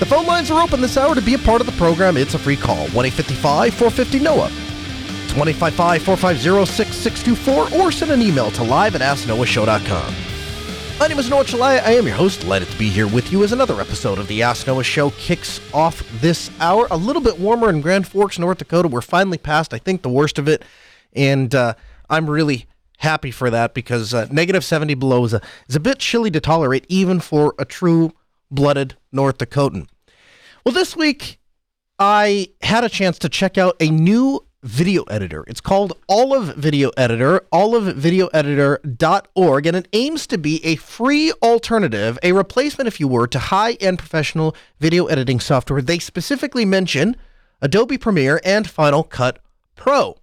[0.00, 2.16] The phone lines are open this hour to be a part of the program.
[2.16, 4.50] It's a free call 1 855 450 NOAH.
[5.24, 10.14] It's 1 855 450 6624 or send an email to live at asknoahshow.com.
[10.98, 11.82] My name is Noah Chelliah.
[11.84, 12.44] I am your host.
[12.44, 15.60] Let it be here with you as another episode of the Ask Noah Show kicks
[15.72, 16.88] off this hour.
[16.90, 18.88] A little bit warmer in Grand Forks, North Dakota.
[18.88, 20.64] We're finally past, I think, the worst of it.
[21.12, 21.74] And uh,
[22.10, 22.66] I'm really
[22.98, 26.40] happy for that because uh, negative 70 below is a, is a bit chilly to
[26.40, 28.12] tolerate, even for a true
[28.54, 29.88] blooded North Dakotan.
[30.64, 31.38] Well, this week
[31.98, 35.44] I had a chance to check out a new video editor.
[35.46, 42.32] It's called Olive Video Editor, olivevideoeditor.org, and it aims to be a free alternative, a
[42.32, 45.82] replacement, if you were, to high end professional video editing software.
[45.82, 47.14] They specifically mention
[47.60, 49.38] Adobe Premiere and Final Cut
[49.76, 50.16] Pro.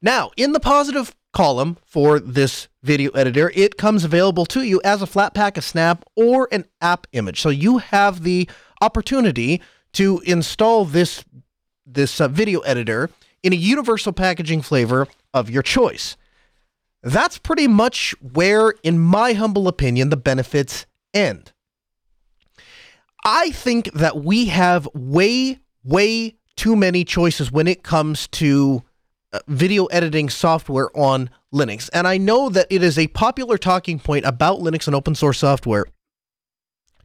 [0.00, 5.02] Now, in the positive column for this video editor, it comes available to you as
[5.02, 7.38] a Flatpak, a snap, or an AppImage.
[7.38, 8.48] So you have the
[8.80, 9.60] opportunity
[9.92, 11.24] to install this
[11.86, 13.10] this uh, video editor
[13.42, 16.16] in a universal packaging flavor of your choice.
[17.02, 21.52] That's pretty much where, in my humble opinion, the benefits end.
[23.24, 28.82] I think that we have way, way too many choices when it comes to
[29.32, 31.88] Uh, video editing software on Linux.
[31.92, 35.38] And I know that it is a popular talking point about Linux and open source
[35.38, 35.86] software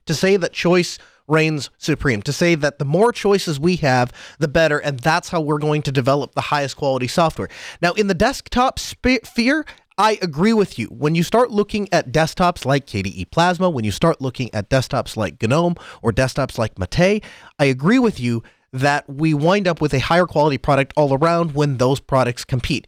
[0.08, 4.48] to say that choice reigns supreme, to say that the more choices we have, the
[4.48, 7.48] better, and that's how we're going to develop the highest quality software.
[7.80, 9.64] Now, in the desktop sphere,
[9.98, 10.88] I agree with you.
[10.88, 15.16] When you start looking at desktops like KDE Plasma, when you start looking at desktops
[15.16, 17.24] like GNOME or desktops like Mate,
[17.60, 18.42] I agree with you
[18.76, 22.86] that we wind up with a higher quality product all around when those products compete.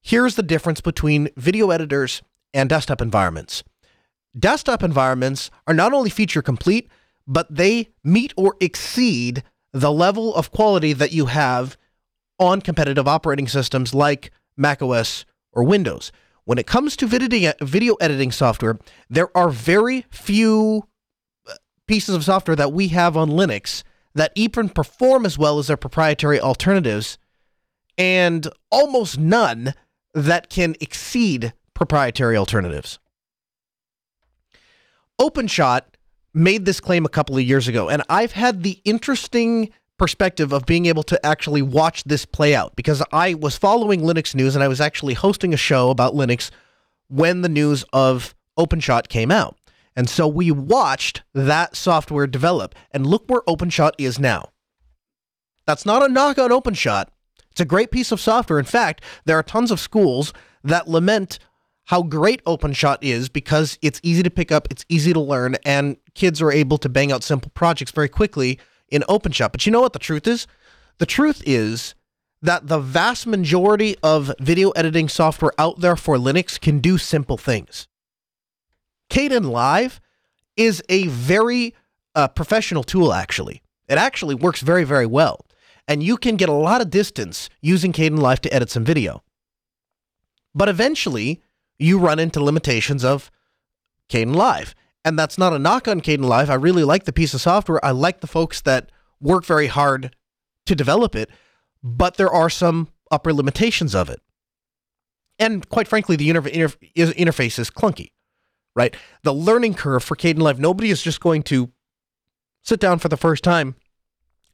[0.00, 2.22] Here's the difference between video editors
[2.54, 3.62] and desktop environments.
[4.38, 6.88] Desktop environments are not only feature complete,
[7.26, 9.42] but they meet or exceed
[9.74, 11.76] the level of quality that you have
[12.38, 16.12] on competitive operating systems like macOS or Windows.
[16.44, 18.78] When it comes to video editing software,
[19.10, 20.86] there are very few
[21.46, 21.54] uh,
[21.86, 23.82] pieces of software that we have on Linux
[24.16, 27.18] that even perform as well as their proprietary alternatives,
[27.98, 29.74] and almost none
[30.14, 32.98] that can exceed proprietary alternatives.
[35.20, 35.82] OpenShot
[36.32, 40.64] made this claim a couple of years ago, and I've had the interesting perspective of
[40.64, 44.64] being able to actually watch this play out because I was following Linux news and
[44.64, 46.50] I was actually hosting a show about Linux
[47.08, 49.56] when the news of OpenShot came out.
[49.96, 54.50] And so we watched that software develop, and look where OpenShot is now.
[55.66, 57.06] That's not a knock on OpenShot.
[57.50, 58.58] It's a great piece of software.
[58.58, 61.38] In fact, there are tons of schools that lament
[61.86, 65.96] how great OpenShot is because it's easy to pick up, it's easy to learn, and
[66.14, 68.58] kids are able to bang out simple projects very quickly
[68.88, 69.52] in OpenShot.
[69.52, 70.46] But you know what the truth is?
[70.98, 71.94] The truth is
[72.42, 77.36] that the vast majority of video editing software out there for Linux can do simple
[77.36, 77.88] things.
[79.10, 80.00] Kdenlive
[80.56, 81.74] is a very
[82.14, 83.62] uh, professional tool, actually.
[83.88, 85.46] It actually works very, very well.
[85.88, 89.22] And you can get a lot of distance using Kdenlive to edit some video.
[90.54, 91.42] But eventually,
[91.78, 93.30] you run into limitations of
[94.10, 94.74] Kdenlive.
[95.04, 96.48] And that's not a knock on Kdenlive.
[96.48, 97.84] I really like the piece of software.
[97.84, 98.90] I like the folks that
[99.20, 100.16] work very hard
[100.64, 101.30] to develop it,
[101.82, 104.20] but there are some upper limitations of it.
[105.38, 108.10] And quite frankly, the interface is clunky
[108.76, 108.94] right?
[109.22, 111.72] The learning curve for Caden Kdenlive, nobody is just going to
[112.62, 113.74] sit down for the first time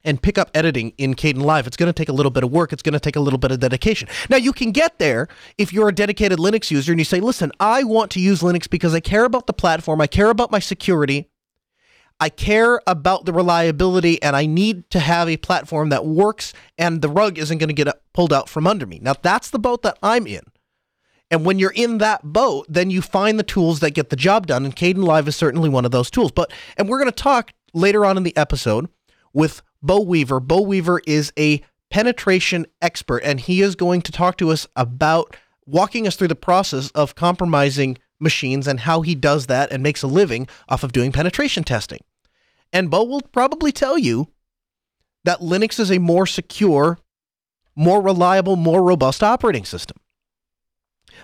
[0.04, 1.66] and pick up editing in Caden Kdenlive.
[1.66, 2.72] It's going to take a little bit of work.
[2.72, 4.08] It's going to take a little bit of dedication.
[4.30, 5.28] Now, you can get there
[5.58, 8.70] if you're a dedicated Linux user and you say, listen, I want to use Linux
[8.70, 11.28] because I care about the platform, I care about my security,
[12.20, 17.02] I care about the reliability, and I need to have a platform that works and
[17.02, 19.00] the rug isn't going to get pulled out from under me.
[19.02, 20.44] Now, that's the boat that I'm in.
[21.32, 24.46] And when you're in that boat, then you find the tools that get the job
[24.46, 24.66] done.
[24.66, 26.30] And Kdenlive is certainly one of those tools.
[26.30, 28.90] But and we're going to talk later on in the episode
[29.32, 30.40] with Bo Weaver.
[30.40, 35.34] Bo Weaver is a penetration expert, and he is going to talk to us about
[35.64, 40.02] walking us through the process of compromising machines and how he does that and makes
[40.02, 42.00] a living off of doing penetration testing.
[42.74, 44.28] And Bo will probably tell you
[45.24, 46.98] that Linux is a more secure,
[47.74, 49.96] more reliable, more robust operating system.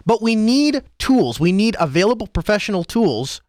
[0.06, 1.38] But we need tools.
[1.40, 3.40] We need available professional tools.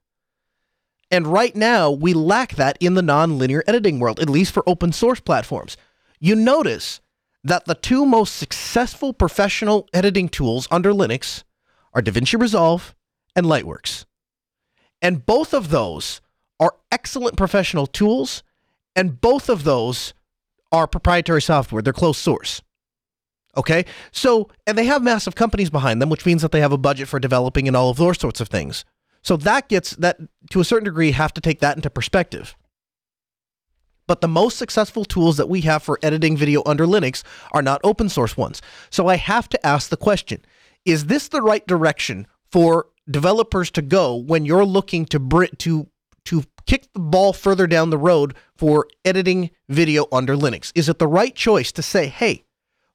[1.11, 4.91] And right now, we lack that in the nonlinear editing world, at least for open
[4.91, 5.75] source platforms.
[6.19, 7.01] You notice
[7.43, 11.43] that the two most successful professional editing tools under Linux
[11.93, 12.93] are DaVinci Resolve
[13.35, 14.05] and Lightworks.
[15.01, 16.21] And both of those
[16.59, 18.43] are excellent professional tools,
[18.95, 20.13] and both of those
[20.71, 21.81] are proprietary software.
[21.81, 22.61] They're closed source.
[23.57, 23.85] Okay?
[24.11, 27.07] So, and they have massive companies behind them, which means that they have a budget
[27.07, 28.85] for developing and all of those sorts of things.
[29.21, 30.17] So that gets that
[30.51, 32.55] to a certain degree have to take that into perspective.
[34.07, 37.81] But the most successful tools that we have for editing video under Linux are not
[37.83, 38.61] open source ones.
[38.89, 40.43] So I have to ask the question,
[40.85, 45.87] is this the right direction for developers to go when you're looking to to
[46.25, 50.71] to kick the ball further down the road for editing video under Linux?
[50.75, 52.45] Is it the right choice to say, "Hey,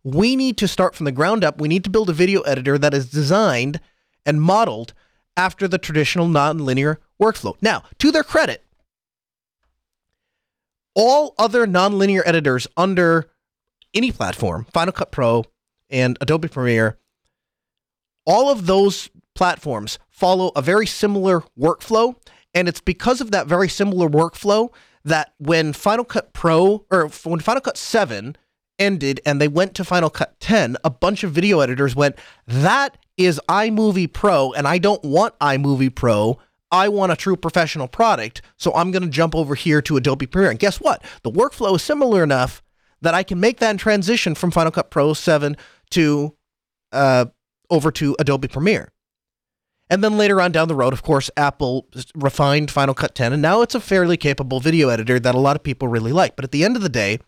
[0.05, 1.61] we need to start from the ground up.
[1.61, 3.81] We need to build a video editor that is designed
[4.27, 4.93] and modeled
[5.37, 7.57] after the traditional nonlinear workflow.
[7.61, 8.63] Now, to their credit,
[10.95, 13.31] all other nonlinear editors under
[13.95, 15.45] any platform, Final Cut Pro
[15.91, 16.99] and Adobe Premiere,
[18.27, 22.15] all of those platforms follow a very similar workflow.
[22.55, 24.73] And it's because of that very similar workflow
[25.05, 28.37] that when Final Cut Pro or when Final Cut 7
[28.79, 32.17] ended and they went to Final Cut 10, a bunch of video editors went,
[32.47, 36.39] That is iMovie Pro, and I don't want iMovie Pro.
[36.71, 40.27] I want a true professional product, so I'm going to jump over here to Adobe
[40.27, 40.51] Premiere.
[40.51, 41.05] And guess what?
[41.23, 42.63] The workflow is similar enough
[43.01, 45.57] that I can make that transition from Final Cut Pro 7
[45.91, 46.35] to
[46.91, 47.27] uh,
[47.71, 48.91] over to Adobe Premiere.
[49.91, 53.43] And then later on down the road, of course, Apple refined Final Cut 10, and
[53.43, 56.35] now it's a fairly capable video editor that a lot of people really like.
[56.35, 57.19] But at the end of the day,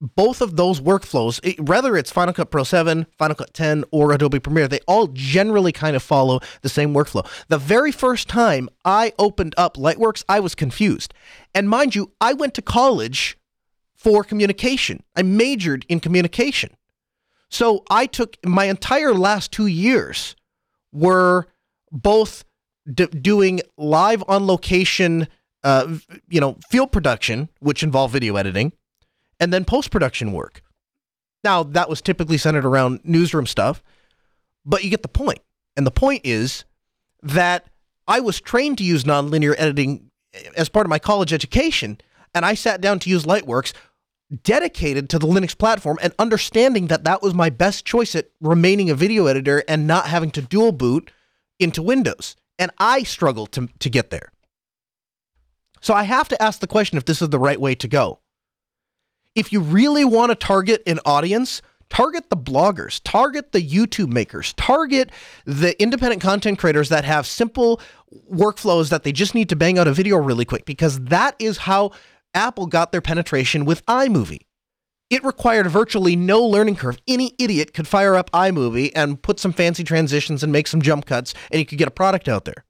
[0.00, 4.38] both of those workflows, whether it's Final Cut Pro 7, Final Cut 10, or Adobe
[4.38, 7.26] Premiere, they all generally kind of follow the same workflow.
[7.48, 11.14] The very first time I opened up Lightworks, I was confused.
[11.54, 13.36] And mind you, I went to college
[13.96, 16.76] for communication, I majored in communication.
[17.50, 20.36] So I took my entire last two years
[20.92, 21.48] were
[21.90, 22.44] both
[22.92, 25.26] d- doing live on location,
[25.64, 25.96] uh,
[26.28, 28.72] you know, field production, which involved video editing
[29.40, 30.62] and then post production work.
[31.44, 33.82] Now, that was typically centered around newsroom stuff,
[34.64, 35.40] but you get the point.
[35.76, 36.64] And the point is
[37.22, 37.66] that
[38.06, 40.10] I was trained to use nonlinear editing
[40.56, 41.98] as part of my college education,
[42.34, 43.72] and I sat down to use Lightworks
[44.42, 48.90] dedicated to the Linux platform and understanding that that was my best choice at remaining
[48.90, 51.10] a video editor and not having to dual boot
[51.58, 52.36] into Windows.
[52.58, 54.32] And I struggled to, to get there.
[55.80, 58.18] So I have to ask the question if this is the right way to go
[59.38, 64.52] if you really want to target an audience, target the bloggers, target the YouTube makers,
[64.54, 65.12] target
[65.44, 67.80] the independent content creators that have simple
[68.32, 71.58] workflows that they just need to bang out a video really quick because that is
[71.58, 71.92] how
[72.34, 74.40] Apple got their penetration with iMovie.
[75.08, 76.98] It required virtually no learning curve.
[77.06, 81.06] Any idiot could fire up iMovie and put some fancy transitions and make some jump
[81.06, 82.64] cuts, and you could get a product out there.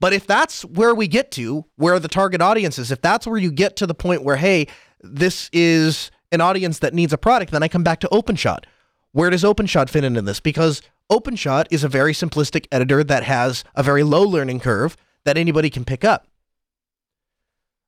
[0.00, 3.36] But if that's where we get to, where the target audience is, if that's where
[3.36, 4.68] you get to the point where, hey,
[5.00, 8.64] this is an audience that needs a product, then I come back to OpenShot.
[9.12, 10.40] Where does OpenShot fit into this?
[10.40, 15.38] Because OpenShot is a very simplistic editor that has a very low learning curve that
[15.38, 16.26] anybody can pick up.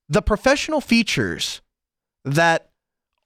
[0.08, 1.60] The professional features
[2.24, 2.70] that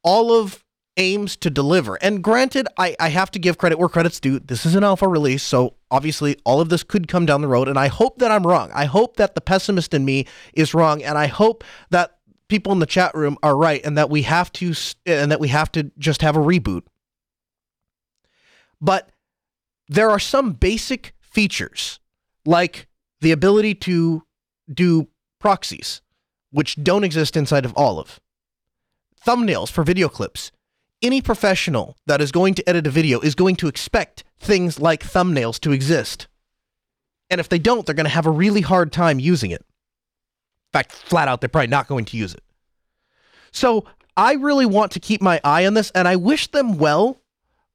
[0.04, 0.64] Olive
[0.96, 4.38] aims to deliver, and granted, I, I have to give credit where credit's due.
[4.38, 7.68] This is an alpha release, so obviously all of this could come down the road,
[7.68, 8.70] and I hope that I'm wrong.
[8.74, 12.13] I hope that the pessimist in me is wrong, and I hope that
[12.48, 14.74] people in the chat room are right and that we have to
[15.06, 16.82] and that we have to just have a reboot.
[18.80, 19.10] But
[19.88, 22.00] there are some basic features
[22.44, 22.86] like
[23.20, 24.22] the ability to
[24.72, 25.08] do
[25.38, 26.00] proxies
[26.50, 28.20] which don't exist inside of Olive.
[29.26, 30.52] Thumbnails for video clips.
[31.02, 35.02] Any professional that is going to edit a video is going to expect things like
[35.02, 36.28] thumbnails to exist.
[37.28, 39.64] And if they don't, they're going to have a really hard time using it
[40.74, 42.42] fact, flat out, they're probably not going to use it.
[43.50, 47.20] So I really want to keep my eye on this and I wish them well,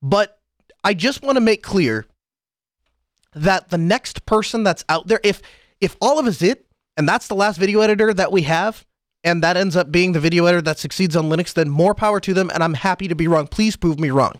[0.01, 0.39] but
[0.83, 2.05] I just want to make clear
[3.33, 5.41] that the next person that's out there, if
[5.81, 6.65] if all of us it,
[6.97, 8.85] and that's the last video editor that we have,
[9.23, 12.19] and that ends up being the video editor that succeeds on Linux, then more power
[12.19, 13.47] to them, and I'm happy to be wrong.
[13.47, 14.33] Please prove me wrong.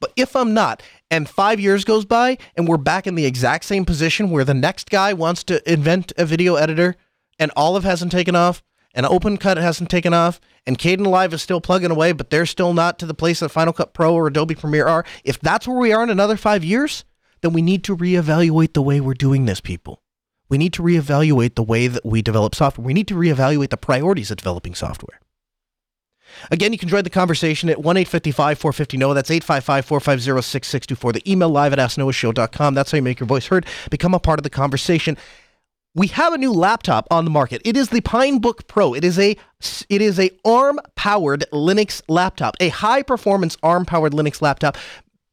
[0.00, 3.64] But if I'm not, and five years goes by and we're back in the exact
[3.64, 6.96] same position where the next guy wants to invent a video editor
[7.38, 8.62] and Olive hasn't taken off,
[8.94, 12.98] and OpenCut hasn't taken off, and Kdenlive is still plugging away, but they're still not
[12.98, 15.92] to the place that Final Cut Pro or Adobe Premiere are, if that's where we
[15.92, 17.04] are in another five years,
[17.40, 20.02] then we need to reevaluate the way we're doing this, people.
[20.48, 22.86] We need to reevaluate the way that we develop software.
[22.86, 25.20] We need to reevaluate the priorities of developing software.
[26.50, 29.14] Again, you can join the conversation at 1 855 450 NOAH.
[29.14, 31.12] That's 855 450 6624.
[31.12, 32.74] The email live at asknoahshow.com.
[32.74, 33.66] That's how you make your voice heard.
[33.90, 35.16] Become a part of the conversation.
[35.94, 37.62] We have a new laptop on the market.
[37.64, 38.94] It is the Pinebook Pro.
[38.94, 39.36] It is a
[39.88, 44.76] it is a ARM powered Linux laptop, a high performance ARM powered Linux laptop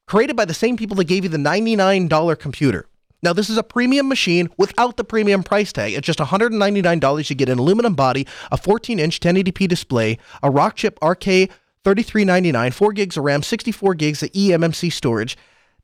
[0.07, 2.85] created by the same people that gave you the $99 computer.
[3.23, 5.93] Now, this is a premium machine without the premium price tag.
[5.93, 7.29] It's just $199.
[7.29, 11.51] You get an aluminum body, a 14 inch 1080p display, a Rockchip RK
[11.83, 15.37] 3399, 4 gigs of RAM, 64 gigs of eMMC storage,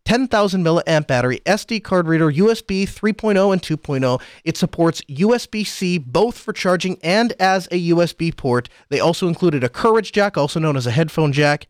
[0.05, 4.21] 10,000 milliamp battery, SD card reader, USB 3.0 and 2.0.
[4.43, 8.69] It supports USB C both for charging and as a USB port.
[8.89, 11.67] They also included a Courage jack, also known as a headphone jack.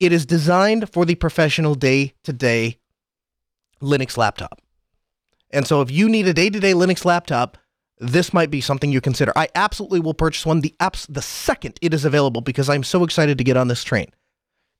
[0.00, 2.78] It is designed for the professional day to day
[3.80, 4.60] Linux laptop.
[5.54, 7.56] And so if you need a day-to-day Linux laptop,
[7.98, 9.32] this might be something you consider.
[9.36, 13.04] I absolutely will purchase one the apps the second it is available because I'm so
[13.04, 14.08] excited to get on this train.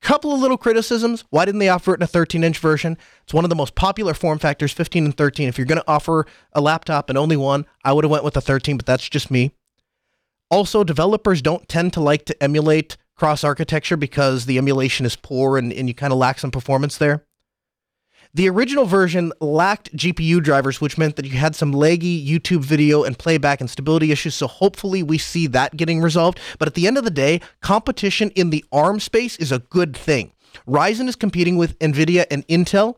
[0.02, 1.24] Couple of little criticisms.
[1.30, 2.98] Why didn't they offer it in a 13 inch version?
[3.22, 5.48] It's one of the most popular form factors, 15 and 13.
[5.48, 8.36] If you're going to offer a laptop and only one, I would have went with
[8.36, 9.52] a 13, but that's just me.
[10.50, 15.56] Also, developers don't tend to like to emulate cross architecture because the emulation is poor
[15.56, 17.24] and, and you kind of lack some performance there.
[18.36, 23.04] The original version lacked GPU drivers, which meant that you had some laggy YouTube video
[23.04, 24.34] and playback and stability issues.
[24.34, 26.40] So hopefully we see that getting resolved.
[26.58, 29.96] But at the end of the day, competition in the ARM space is a good
[29.96, 30.32] thing.
[30.66, 32.96] Ryzen is competing with NVIDIA and Intel.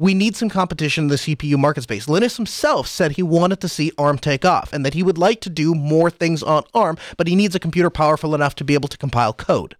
[0.00, 2.08] We need some competition in the CPU market space.
[2.08, 5.40] Linus himself said he wanted to see ARM take off and that he would like
[5.42, 8.74] to do more things on ARM, but he needs a computer powerful enough to be
[8.74, 9.76] able to compile code.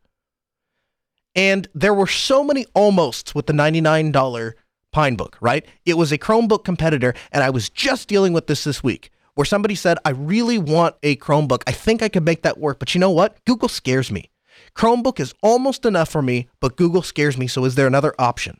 [1.35, 4.55] And there were so many almosts with the $99
[4.97, 5.67] Pinebook, right?
[5.85, 9.45] It was a Chromebook competitor, and I was just dealing with this this week where
[9.45, 11.62] somebody said, I really want a Chromebook.
[11.67, 13.45] I think I could make that work, but you know what?
[13.45, 14.31] Google scares me.
[14.75, 18.57] Chromebook is almost enough for me, but Google scares me, so is there another option?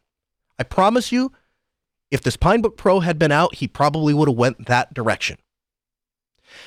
[0.59, 1.33] I promise you,
[2.11, 5.39] if this Pinebook Pro had been out, he probably would have went that direction.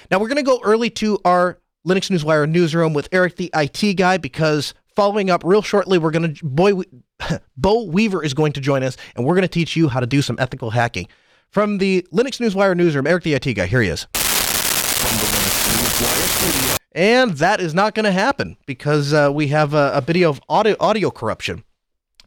[0.09, 3.97] Now we're going to go early to our Linux Newswire newsroom with Eric, the IT
[3.97, 6.81] guy, because following up real shortly, we're going to boy
[7.57, 10.07] Bo Weaver is going to join us, and we're going to teach you how to
[10.07, 11.07] do some ethical hacking.
[11.49, 14.07] From the Linux Newswire newsroom, Eric the IT guy, here he is.
[16.91, 20.41] And that is not going to happen because uh, we have a, a, video of
[20.49, 21.63] audio, audio corruption.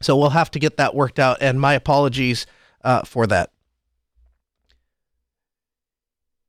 [0.00, 2.46] So we'll have to get that worked out, and my apologies
[2.82, 3.50] uh, for that.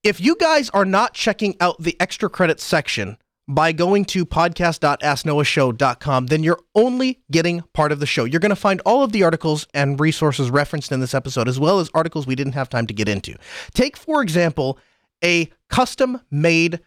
[0.03, 3.17] If you guys are not checking out the extra credits section
[3.47, 8.23] by going to podcast.asknoahshow.com, then you're only getting part of the show.
[8.23, 11.59] You're going to find all of the articles and resources referenced in this episode, as
[11.59, 13.35] well as articles we didn't have time to get into.
[13.73, 14.79] Take, for example,
[15.23, 16.79] a custom made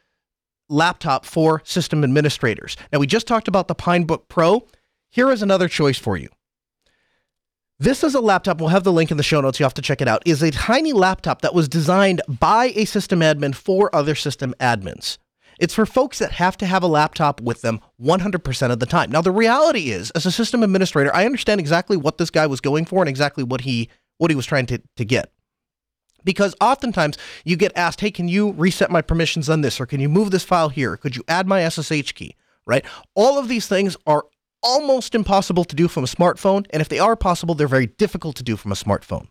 [0.69, 2.77] laptop for system administrators.
[2.93, 4.67] Now, we just talked about the Pinebook Pro.
[5.11, 6.29] Here is another choice for you.
[7.79, 9.83] This is a laptop, we'll have the link in the show notes, you have to
[9.83, 13.95] check it out, is a tiny laptop that was designed by a system admin for
[13.95, 15.19] other system admins.
[15.59, 19.11] It's for folks that have to have a laptop with them 100% of the time.
[19.11, 22.61] Now, the reality is, as a system administrator, I understand exactly what this guy was
[22.61, 25.31] going for and exactly what he what he was trying to, to get.
[26.25, 29.79] Because oftentimes you get asked, hey, can you reset my permissions on this?
[29.79, 30.97] Or can you move this file here?
[30.97, 32.35] Could you add my SSH key?
[32.67, 32.85] Right?
[33.15, 34.25] All of these things are
[34.63, 36.67] almost impossible to do from a smartphone.
[36.71, 39.29] And if they are possible, they're very difficult to do from a smartphone.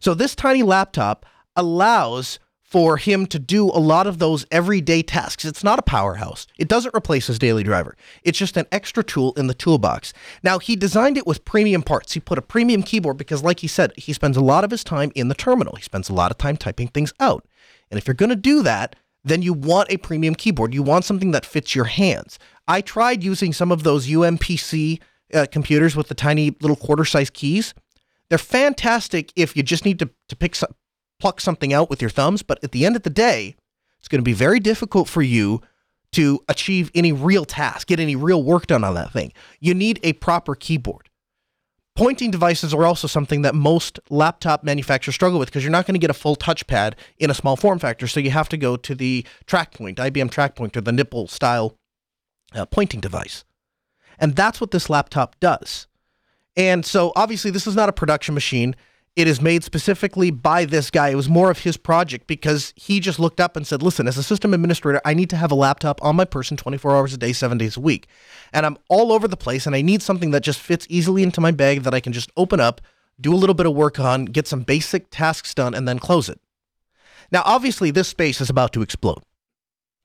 [0.00, 2.38] So this tiny laptop allows
[2.72, 5.44] for him to do a lot of those everyday tasks.
[5.44, 6.46] It's not a powerhouse.
[6.56, 7.94] It doesn't replace his daily driver.
[8.22, 10.14] It's just an extra tool in the toolbox.
[10.42, 12.14] Now, he designed it with premium parts.
[12.14, 14.82] He put a premium keyboard because, like he said, he spends a lot of his
[14.82, 15.76] time in the terminal.
[15.76, 17.46] He spends a lot of time typing things out.
[17.90, 20.72] And if you're going to do that, then you want a premium keyboard.
[20.72, 22.38] You want something that fits your hands.
[22.66, 24.98] I tried using some of those UMPC
[25.34, 27.74] uh, computers with the tiny little quarter size keys.
[28.30, 30.74] They're fantastic if you just need to, to pick some,
[31.22, 33.54] pluck something out with your thumbs, but at the end of the day,
[34.00, 35.60] it's going to be very difficult for you
[36.10, 39.32] to achieve any real task, get any real work done on that thing.
[39.60, 41.08] You need a proper keyboard.
[41.94, 45.94] Pointing devices are also something that most laptop manufacturers struggle with because you're not going
[45.94, 48.08] to get a full touchpad in a small form factor.
[48.08, 51.78] So you have to go to the TrackPoint, IBM TrackPoint, or the nipple style
[52.52, 53.44] uh, pointing device.
[54.18, 55.86] And that's what this laptop does.
[56.56, 58.74] And so obviously, this is not a production machine.
[59.14, 61.10] It is made specifically by this guy.
[61.10, 64.16] It was more of his project because he just looked up and said, Listen, as
[64.16, 67.18] a system administrator, I need to have a laptop on my person 24 hours a
[67.18, 68.06] day, seven days a week.
[68.52, 71.40] And I'm all over the place, and I need something that just fits easily into
[71.40, 72.80] my bag that I can just open up,
[73.20, 76.30] do a little bit of work on, get some basic tasks done, and then close
[76.30, 76.40] it.
[77.30, 79.22] Now, obviously, this space is about to explode.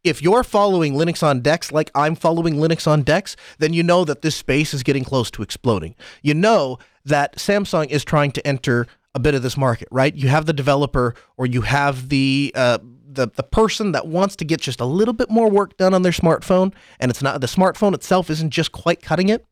[0.03, 4.05] If you're following Linux on Dex like I'm following Linux on Dex, then you know
[4.05, 5.95] that this space is getting close to exploding.
[6.21, 10.15] You know that Samsung is trying to enter a bit of this market, right?
[10.15, 14.45] You have the developer or you have the uh, the the person that wants to
[14.45, 17.47] get just a little bit more work done on their smartphone, and it's not the
[17.47, 19.45] smartphone itself isn't just quite cutting it.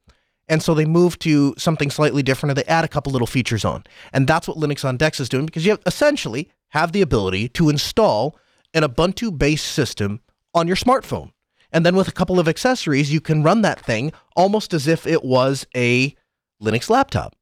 [0.47, 3.65] And so they move to something slightly different and they add a couple little features
[3.65, 3.83] on.
[4.13, 7.49] And that's what Linux on Dex is doing because you have, essentially have the ability
[7.49, 8.37] to install
[8.75, 10.21] an Ubuntu based system
[10.53, 11.31] on your smartphone.
[11.71, 15.07] And then with a couple of accessories, you can run that thing almost as if
[15.07, 16.15] it was a
[16.61, 17.35] Linux laptop.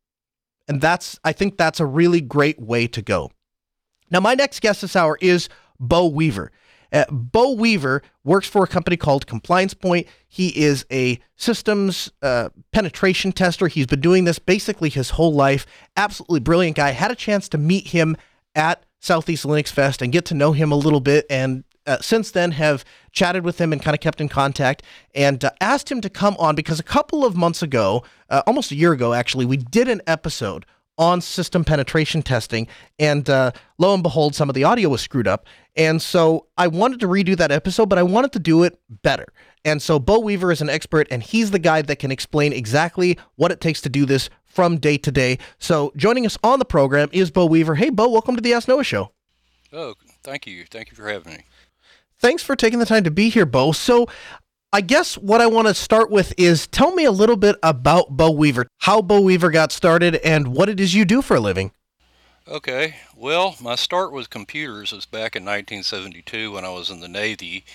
[0.67, 3.31] And that's, I think that's a really great way to go.
[4.09, 6.51] Now, my next guest this hour is Bo Weaver.
[6.91, 10.07] Uh, Bo Weaver works for a company called Compliance Point.
[10.27, 13.67] He is a systems uh, penetration tester.
[13.67, 15.65] He's been doing this basically his whole life.
[15.97, 16.91] Absolutely brilliant guy.
[16.91, 18.15] Had a chance to meet him
[18.53, 22.31] at Southeast Linux Fest and get to know him a little bit and uh, since
[22.31, 26.01] then have chatted with him and kind of kept in contact and uh, asked him
[26.01, 29.45] to come on because a couple of months ago, uh, almost a year ago actually,
[29.45, 30.65] we did an episode
[30.97, 32.67] on system penetration testing,
[32.99, 35.47] and uh, lo and behold, some of the audio was screwed up.
[35.75, 39.25] And so I wanted to redo that episode, but I wanted to do it better.
[39.65, 43.17] And so Bo Weaver is an expert, and he's the guy that can explain exactly
[43.35, 45.39] what it takes to do this from day to day.
[45.57, 47.75] So joining us on the program is Bo Weaver.
[47.75, 49.11] Hey, Bo, welcome to the Ask Noah Show.
[49.71, 50.65] Oh, thank you.
[50.69, 51.43] Thank you for having me
[52.23, 53.73] thanks for taking the time to be here, Bo.
[53.73, 54.07] So,
[54.71, 58.17] I guess what I want to start with is tell me a little bit about
[58.17, 61.39] Bo Weaver, how Bo Weaver got started, and what it is you do for a
[61.39, 61.71] living.
[62.47, 67.07] Okay, well, my start with computers was back in 1972 when I was in the
[67.07, 67.65] Navy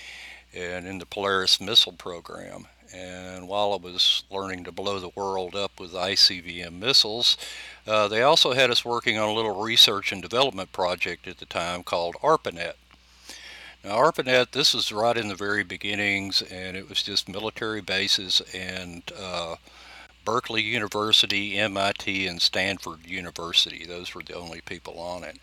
[0.53, 2.67] and in the Polaris missile program.
[2.93, 7.37] And while I was learning to blow the world up with ICBM missiles,
[7.85, 11.45] uh, they also had us working on a little research and development project at the
[11.45, 12.73] time called ARPANET.
[13.83, 18.41] Now, ARPANET, this was right in the very beginnings, and it was just military bases
[18.53, 19.55] and uh,
[20.25, 23.85] Berkeley University, MIT, and Stanford University.
[23.85, 25.39] Those were the only people on it.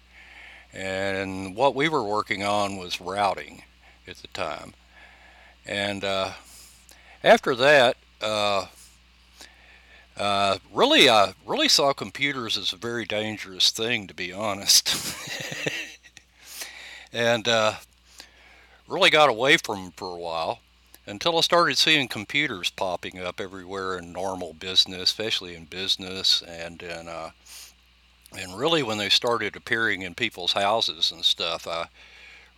[0.75, 3.63] And what we were working on was routing
[4.07, 4.75] at the time.
[5.65, 6.33] And uh,
[7.25, 8.67] after that, uh,
[10.19, 14.95] uh, really, I really saw computers as a very dangerous thing, to be honest.
[17.15, 17.75] and uh,
[18.89, 20.61] really got away from them for a while
[21.07, 26.83] until I started seeing computers popping up everywhere in normal business, especially in business and
[26.83, 27.31] in, uh,
[28.37, 31.87] and really when they started appearing in people's houses and stuff, I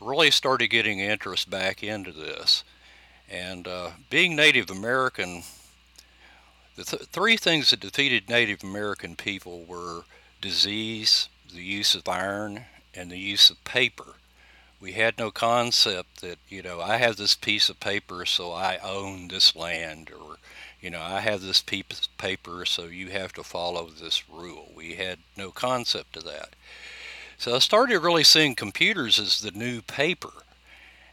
[0.00, 2.64] really started getting interest back into this.
[3.30, 5.42] And uh, being Native American,
[6.76, 10.04] the th- three things that defeated Native American people were
[10.40, 12.64] disease, the use of iron,
[12.94, 14.14] and the use of paper
[14.80, 18.78] we had no concept that you know I have this piece of paper so I
[18.78, 20.36] own this land or
[20.80, 24.70] you know I have this piece of paper so you have to follow this rule.
[24.74, 26.50] We had no concept of that.
[27.38, 30.32] So I started really seeing computers as the new paper.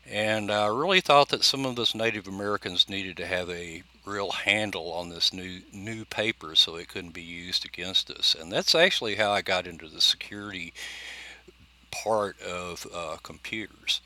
[0.08, 4.32] And I really thought that some of us Native Americans needed to have a real
[4.32, 8.36] handle on this new new paper so it couldn't be used against us.
[8.40, 10.74] And that's actually how I got into the security
[12.04, 14.02] part of uh, computers.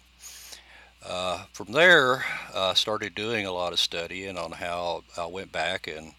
[1.06, 5.88] Uh, from there, I started doing a lot of studying on how I went back
[5.88, 6.14] and,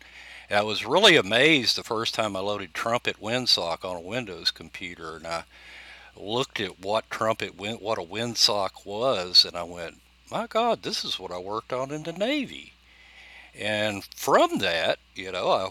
[0.48, 4.50] and I was really amazed the first time I loaded Trumpet Winsock on a Windows
[4.50, 5.44] computer and I
[6.16, 11.18] looked at what Trumpet what a WinSock was and I went, my God, this is
[11.18, 12.72] what I worked on in the Navy.
[13.58, 15.70] And from that, you know, I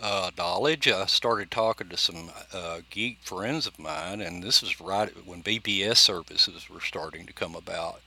[0.00, 0.88] uh, knowledge.
[0.88, 5.42] I started talking to some uh, geek friends of mine, and this was right when
[5.42, 8.00] BBS services were starting to come about.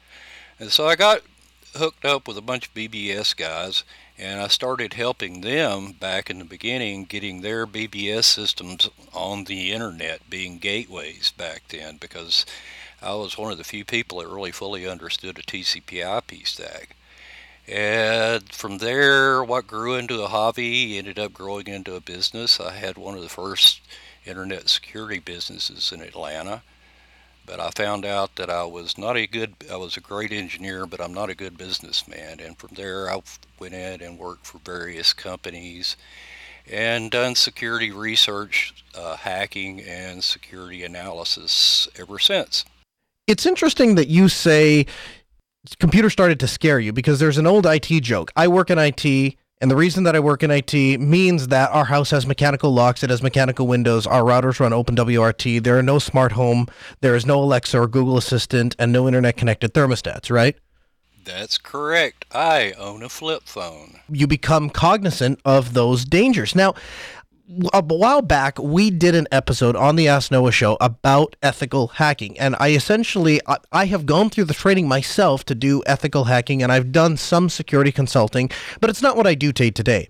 [0.59, 1.21] And so I got
[1.75, 3.83] hooked up with a bunch of BBS guys,
[4.17, 9.71] and I started helping them back in the beginning, getting their BBS systems on the
[9.71, 12.45] internet, being gateways back then, because
[13.01, 16.95] I was one of the few people that really fully understood a TCP/IP stack.
[17.71, 22.59] And from there, what grew into a hobby ended up growing into a business.
[22.59, 23.81] I had one of the first
[24.25, 26.63] internet security businesses in Atlanta.
[27.45, 30.85] But I found out that I was not a good, I was a great engineer,
[30.85, 32.39] but I'm not a good businessman.
[32.39, 33.21] And from there, I
[33.59, 35.95] went in and worked for various companies.
[36.71, 42.65] and done security research, uh, hacking, and security analysis ever since.
[43.27, 44.85] It's interesting that you say
[45.79, 48.31] computer started to scare you because there's an old IT joke.
[48.35, 49.35] I work in IT.
[49.61, 53.03] And the reason that I work in IT means that our house has mechanical locks,
[53.03, 56.67] it has mechanical windows, our routers run OpenWRT, there are no smart home,
[57.01, 60.55] there is no Alexa or Google Assistant, and no internet connected thermostats, right?
[61.25, 62.25] That's correct.
[62.31, 63.99] I own a flip phone.
[64.09, 66.55] You become cognizant of those dangers.
[66.55, 66.73] Now,
[67.73, 72.39] a while back we did an episode on the Ask Noah show about ethical hacking
[72.39, 76.61] and I essentially I, I, have gone through the training myself to do ethical hacking
[76.61, 80.09] and I've done some security consulting but it's not what I do day to day.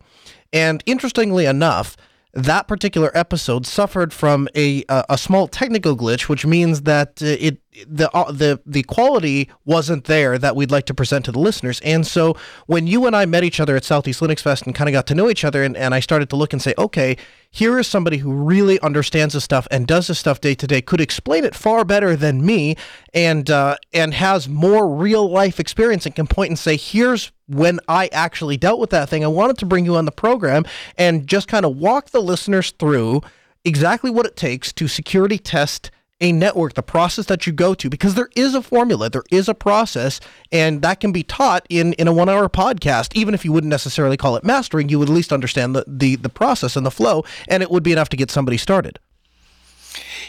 [0.51, 1.95] And interestingly enough,
[2.33, 7.37] that particular episode suffered from a a, a small technical glitch, which means that uh,
[7.39, 11.39] it the uh, the the quality wasn't there that we'd like to present to the
[11.39, 11.79] listeners.
[11.81, 12.35] And so
[12.67, 15.07] when you and I met each other at Southeast Linux Fest and kind of got
[15.07, 17.17] to know each other, and, and I started to look and say, okay,
[17.49, 20.81] here is somebody who really understands this stuff and does this stuff day to day,
[20.81, 22.75] could explain it far better than me,
[23.13, 27.79] and uh, and has more real life experience and can point and say, here's when
[27.87, 29.23] I actually dealt with that thing.
[29.23, 30.65] I wanted to bring you on the program
[30.97, 33.21] and just kind of walk the listeners through
[33.65, 37.89] exactly what it takes to security test a network, the process that you go to,
[37.89, 40.19] because there is a formula, there is a process,
[40.51, 43.15] and that can be taught in, in a one hour podcast.
[43.15, 46.17] Even if you wouldn't necessarily call it mastering, you would at least understand the, the,
[46.17, 48.99] the process and the flow, and it would be enough to get somebody started.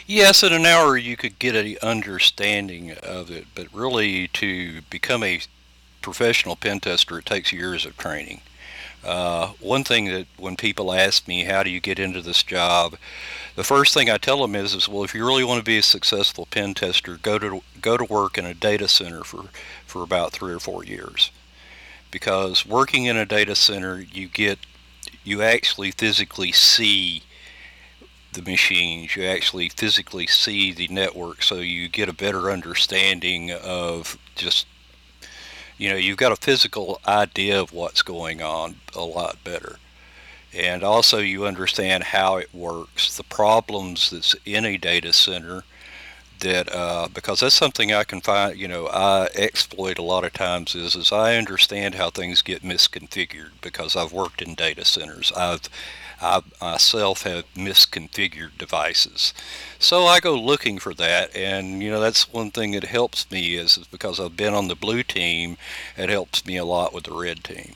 [0.07, 5.23] Yes, in an hour you could get an understanding of it, but really to become
[5.23, 5.41] a
[6.01, 8.41] professional pen tester, it takes years of training.
[9.03, 12.95] Uh, one thing that when people ask me, how do you get into this job?
[13.55, 15.79] The first thing I tell them is, is well, if you really want to be
[15.79, 19.45] a successful pen tester, go to go to work in a data center for,
[19.85, 21.31] for about three or four years.
[22.11, 24.59] Because working in a data center, you get
[25.23, 27.23] you actually physically see
[28.33, 29.15] the machines.
[29.15, 34.67] You actually physically see the network, so you get a better understanding of just
[35.81, 39.77] you know, you've got a physical idea of what's going on a lot better.
[40.53, 45.63] And also you understand how it works, the problems that's in a data center
[46.41, 50.33] that uh, because that's something I can find, you know, I exploit a lot of
[50.33, 55.31] times is is I understand how things get misconfigured because I've worked in data centers.
[55.31, 55.67] I've
[56.21, 59.33] I myself have misconfigured devices.
[59.79, 63.55] So I go looking for that, and you know that's one thing that helps me
[63.55, 65.57] is, is because I've been on the blue team.
[65.97, 67.75] It helps me a lot with the red team.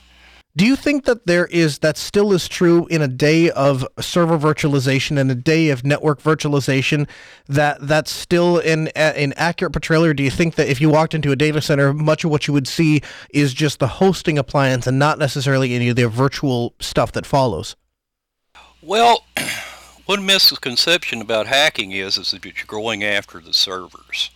[0.56, 4.38] Do you think that there is that still is true in a day of server
[4.38, 7.06] virtualization and a day of network virtualization
[7.46, 11.12] that that's still an an accurate portrayal or do you think that if you walked
[11.12, 14.86] into a data center much of what you would see is just the hosting appliance
[14.86, 17.76] and not necessarily any of the virtual stuff that follows?
[18.86, 19.24] Well,
[20.06, 24.30] one misconception about hacking is, is that you're going after the servers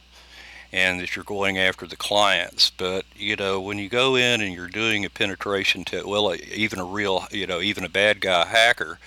[0.72, 2.68] and that you're going after the clients.
[2.68, 6.36] But, you know, when you go in and you're doing a penetration test, well, uh,
[6.52, 8.98] even a real, you know, even a bad guy hacker,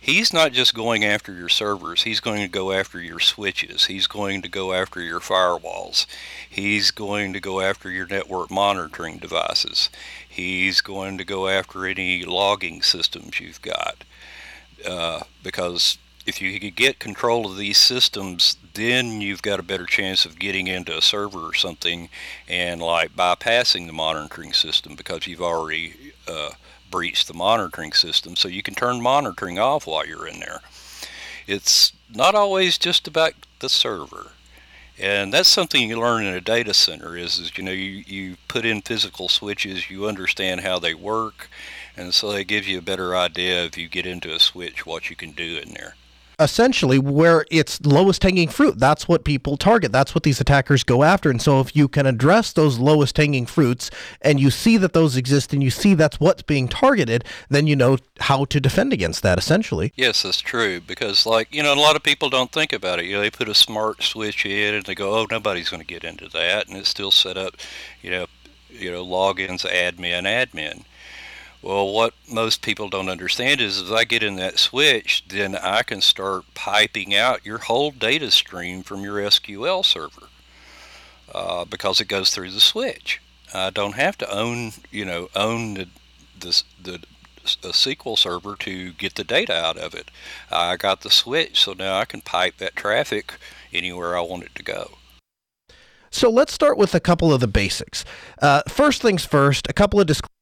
[0.00, 2.04] he's not just going after your servers.
[2.04, 3.86] He's going to go after your switches.
[3.86, 6.06] He's going to go after your firewalls.
[6.48, 9.90] He's going to go after your network monitoring devices.
[10.28, 14.04] He's going to go after any logging systems you've got
[14.86, 19.86] uh, because if you could get control of these systems, then you've got a better
[19.86, 22.08] chance of getting into a server or something
[22.48, 26.50] and like bypassing the monitoring system because you've already uh,
[26.90, 28.34] breached the monitoring system.
[28.34, 30.60] So you can turn monitoring off while you're in there.
[31.46, 34.32] It's not always just about the server.
[34.98, 38.36] And that's something you learn in a data center is, is you know, you, you
[38.48, 41.50] put in physical switches, you understand how they work,
[41.96, 45.10] and so it gives you a better idea if you get into a switch what
[45.10, 45.94] you can do in there
[46.38, 48.78] essentially where it's lowest hanging fruit.
[48.78, 49.92] That's what people target.
[49.92, 51.30] That's what these attackers go after.
[51.30, 55.16] And so if you can address those lowest hanging fruits and you see that those
[55.16, 59.22] exist and you see that's what's being targeted, then you know how to defend against
[59.22, 59.92] that essentially.
[59.96, 63.06] Yes, that's true because like, you know, a lot of people don't think about it.
[63.06, 65.86] You know, they put a smart switch in and they go, "Oh, nobody's going to
[65.86, 67.54] get into that." And it's still set up,
[68.02, 68.26] you know,
[68.68, 70.84] you know, logins admin admin
[71.66, 75.82] well, what most people don't understand is as I get in that switch, then I
[75.82, 80.28] can start piping out your whole data stream from your SQL server
[81.34, 83.20] uh, because it goes through the switch.
[83.52, 85.88] I don't have to own, you know, own the,
[86.38, 90.12] the, the SQL server to get the data out of it.
[90.52, 93.34] I got the switch, so now I can pipe that traffic
[93.72, 94.98] anywhere I want it to go.
[96.12, 98.04] So let's start with a couple of the basics.
[98.40, 100.35] Uh, first things first, a couple of disclaimers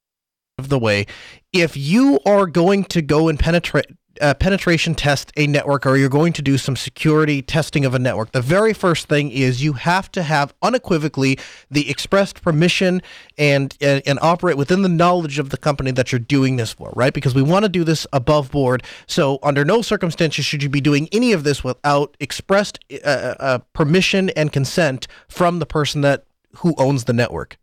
[0.59, 1.07] of the way,
[1.53, 3.87] if you are going to go and penetrate
[4.21, 7.99] uh, penetration test a network or you're going to do some security testing of a
[7.99, 11.37] network, the very first thing is you have to have unequivocally
[11.69, 13.03] the expressed permission
[13.37, 16.93] and, and, and operate within the knowledge of the company that you're doing this for,
[16.95, 17.13] right?
[17.13, 18.85] Because we want to do this above board.
[19.09, 23.09] So under no circumstances should you be doing any of this without expressed uh,
[23.41, 26.25] uh, permission and consent from the person that
[26.59, 27.59] who owns the network.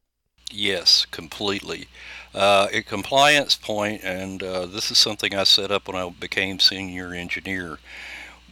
[0.51, 1.87] Yes, completely.
[2.33, 6.59] Uh, a compliance point, and uh, this is something I set up when I became
[6.59, 7.79] senior engineer.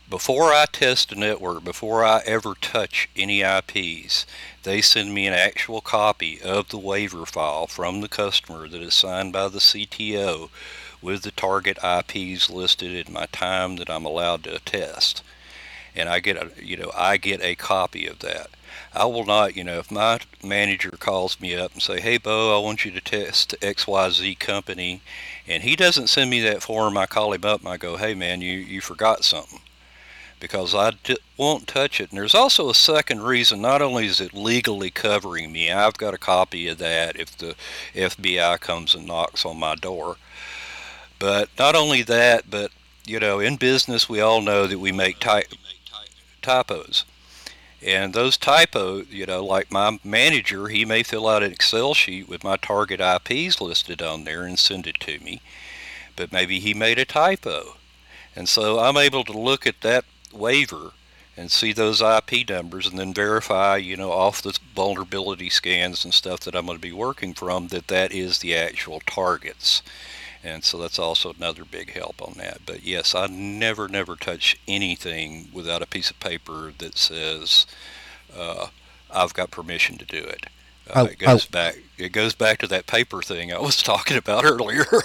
[0.10, 4.26] Before I test a network, before I ever touch any IPs,
[4.64, 8.96] they send me an actual copy of the waiver file from the customer that is
[8.96, 10.50] signed by the CTO
[11.02, 15.22] with the target IPs listed in my time that I'm allowed to test.
[15.96, 18.50] And I get a, you know, I get a copy of that.
[18.94, 22.58] I will not, you know, if my manager calls me up and say, "Hey, Bo,
[22.58, 25.02] I want you to test XYZ company,"
[25.48, 28.14] and he doesn't send me that form, I call him up and I go, "Hey,
[28.14, 29.62] man, you you forgot something."
[30.40, 32.12] Because I d- won't touch it.
[32.12, 33.62] And there's also a second reason.
[33.62, 37.56] Not only is it legally covering me, I've got a copy of that if the
[37.94, 40.18] FBI comes and knocks on my door.
[41.20, 42.72] But not only that, but
[43.06, 45.46] you know, in business, we all know that we make ty-
[46.42, 47.04] typos.
[47.82, 52.28] And those typos, you know, like my manager, he may fill out an Excel sheet
[52.28, 55.42] with my target IPs listed on there and send it to me,
[56.16, 57.78] but maybe he made a typo.
[58.36, 60.92] And so I'm able to look at that waiver
[61.38, 66.14] and see those IP numbers and then verify, you know, off the vulnerability scans and
[66.14, 69.82] stuff that I'm going to be working from that that is the actual targets.
[70.44, 72.60] And so that's also another big help on that.
[72.66, 77.66] But yes, I never, never touch anything without a piece of paper that says
[78.36, 78.68] uh,
[79.12, 80.46] I've got permission to do it.
[80.90, 81.76] Uh, it goes back.
[81.98, 84.86] It goes back to that paper thing I was talking about earlier.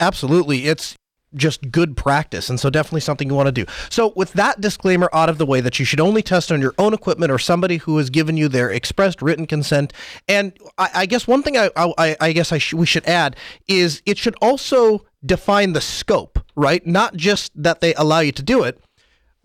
[0.00, 0.96] Absolutely, it's
[1.34, 2.48] just good practice.
[2.48, 3.64] And so definitely something you want to do.
[3.90, 6.74] So with that disclaimer out of the way that you should only test on your
[6.78, 9.92] own equipment or somebody who has given you their expressed written consent.
[10.28, 13.36] And I, I guess one thing I, I, I guess I sh- we should add
[13.68, 16.86] is it should also define the scope, right?
[16.86, 18.80] Not just that they allow you to do it,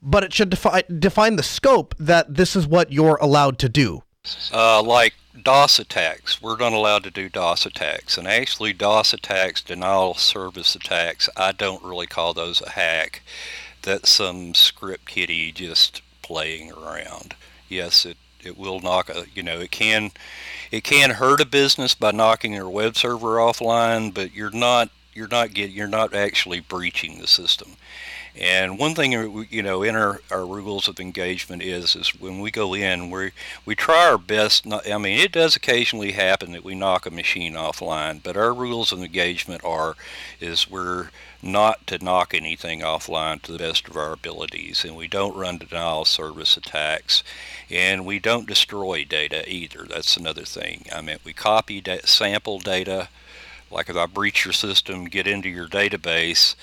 [0.02, 4.04] but it should define define the scope that this is what you're allowed to do.
[4.54, 5.14] Uh, like
[5.44, 6.42] DOS attacks.
[6.42, 8.18] We're not allowed to do DOS attacks.
[8.18, 13.22] And actually, DOS attacks, denial of service attacks, I don't really call those a hack.
[13.82, 17.36] That's some script kiddie just playing around.
[17.70, 20.12] Yes, it, it will knock a, you know, it can,
[20.72, 25.28] it can hurt a business by knocking their web server offline, but you're not, you're
[25.28, 27.78] not get, you're not actually breaching the system.
[28.40, 32.40] And one thing, uh, you know, in our, our rules of engagement is, is when
[32.40, 33.32] we go in, we
[33.66, 34.66] we try our best.
[34.66, 38.54] Not, I mean, it does occasionally happen that we knock a machine offline, but our
[38.54, 39.96] rules of engagement are,
[40.40, 41.10] is we're
[41.42, 45.58] not to knock anything offline to the best of our abilities, and we don't run
[45.58, 47.24] denial service attacks,
[47.70, 49.86] and we don't destroy data either.
[49.86, 50.86] That's another thing.
[50.96, 53.10] I mean, we copy da- sample data,
[53.70, 56.56] like if I breach your system, get into your database.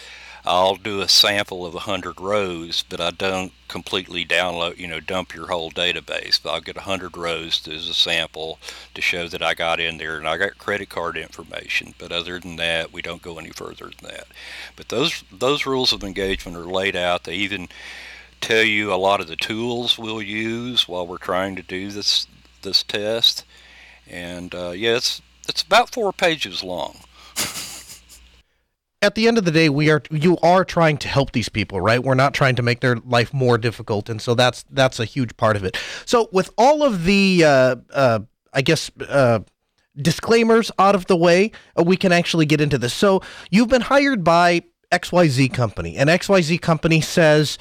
[0.47, 5.35] I'll do a sample of 100 rows, but I don't completely download, you know, dump
[5.35, 6.41] your whole database.
[6.41, 8.61] But I'll get 100 rows as a sample
[8.95, 11.95] to show that I got in there and I got credit card information.
[11.99, 14.29] But other than that, we don't go any further than that.
[14.77, 17.25] But those those rules of engagement are laid out.
[17.25, 17.69] They even
[18.41, 22.29] tell you a lot of the tools we'll use while we're trying to do this
[22.63, 23.45] this test.
[24.09, 26.99] And uh, yeah, it's it's about four pages long.
[29.07, 31.81] at the end of the day we are you are trying to help these people
[31.81, 32.03] right?
[32.03, 35.37] We're not trying to make their life more difficult and so that's that's a huge
[35.37, 35.79] part of it.
[36.05, 38.19] So with all of the uh, uh,
[38.53, 39.41] i guess uh,
[39.97, 42.93] disclaimers out of the way uh, we can actually get into this.
[42.93, 47.59] So you've been hired by xyz company and xyz company says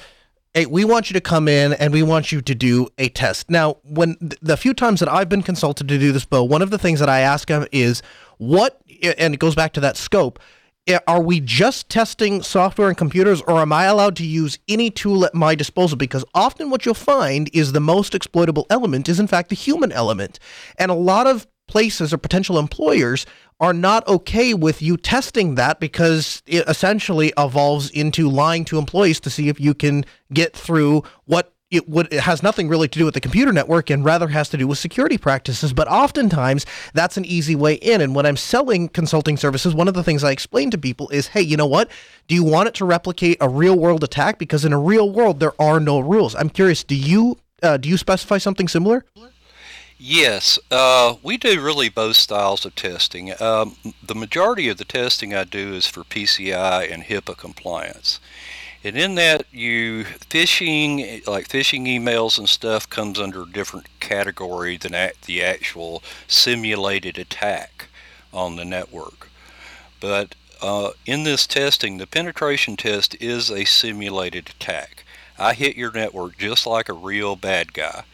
[0.54, 3.50] hey, we want you to come in and we want you to do a test.
[3.50, 6.70] Now, when the few times that I've been consulted to do this, Bo, one of
[6.70, 8.00] the things that I ask them is
[8.38, 8.80] what,
[9.18, 10.38] and it goes back to that scope
[10.86, 14.88] Eh, are we just testing software and computers or am I allowed to use any
[14.88, 15.98] tool at my disposal?
[15.98, 19.90] Because often what you'll find is the most exploitable element is in fact the human
[19.90, 20.38] element.
[20.78, 23.26] And a lot of places or potential employers
[23.58, 29.18] are not okay with you testing that because it essentially evolves into lying to employees
[29.18, 32.98] to see if you can get through what it would it has nothing really to
[32.98, 36.64] do with the computer network and rather has to do with security practices but oftentimes
[36.94, 38.00] that's an easy way in.
[38.00, 41.28] And when i'm selling consulting services one of the things i explain to people is
[41.28, 41.90] hey you know what?
[42.28, 44.38] Do you want it to replicate a real world attack?
[44.38, 46.34] Because in a real world there are no rules.
[46.34, 49.04] I'm curious do you uh, do you specify something similar?
[49.98, 53.32] Yes, uh, we do really both styles of testing.
[53.40, 58.20] Um, the majority of the testing I do is for PCI and HIPAA compliance.
[58.86, 64.76] And in that, you phishing, like phishing emails and stuff, comes under a different category
[64.76, 67.88] than the actual simulated attack
[68.32, 69.28] on the network.
[69.98, 75.02] But uh, in this testing, the penetration test is a simulated attack.
[75.36, 78.04] I hit your network just like a real bad guy,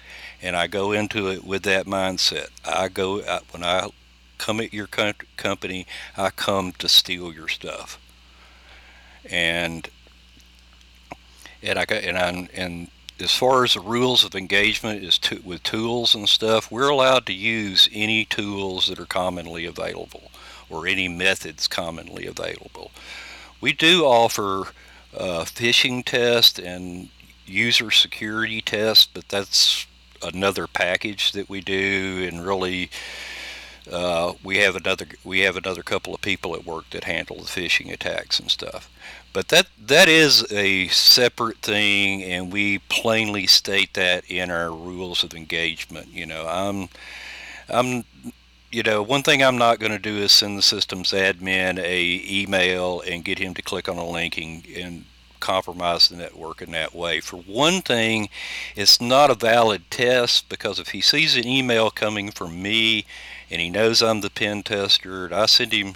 [0.41, 2.49] and I go into it with that mindset.
[2.65, 3.91] I go I, when I
[4.39, 8.01] come at your co- company, I come to steal your stuff,
[9.31, 9.91] and
[11.62, 12.88] and I and I and
[13.20, 17.25] as far as the rules of engagement is to, with tools and stuff, we're allowed
[17.27, 20.31] to use any tools that are commonly available
[20.68, 22.90] or any methods commonly available.
[23.61, 24.72] We do offer
[25.16, 27.11] uh, phishing test and
[27.46, 29.87] user security test, but that's
[30.22, 32.90] another package that we do, and really.
[33.90, 37.42] Uh, we have another we have another couple of people at work that handle the
[37.42, 38.88] phishing attacks and stuff.
[39.33, 45.25] But that that is a separate thing, and we plainly state that in our rules
[45.25, 46.09] of engagement.
[46.09, 46.88] You know, I'm
[47.68, 48.05] I'm
[48.73, 52.23] you know, one thing I'm not going to do is send the systems admin a
[52.27, 55.05] email and get him to click on a link and, and
[55.40, 57.21] compromise the network in that way.
[57.21, 58.31] For one thing,
[58.75, 63.05] it's not a valid test because if he sees an email coming from me
[63.51, 65.95] and he knows I'm the pen tester, and I send him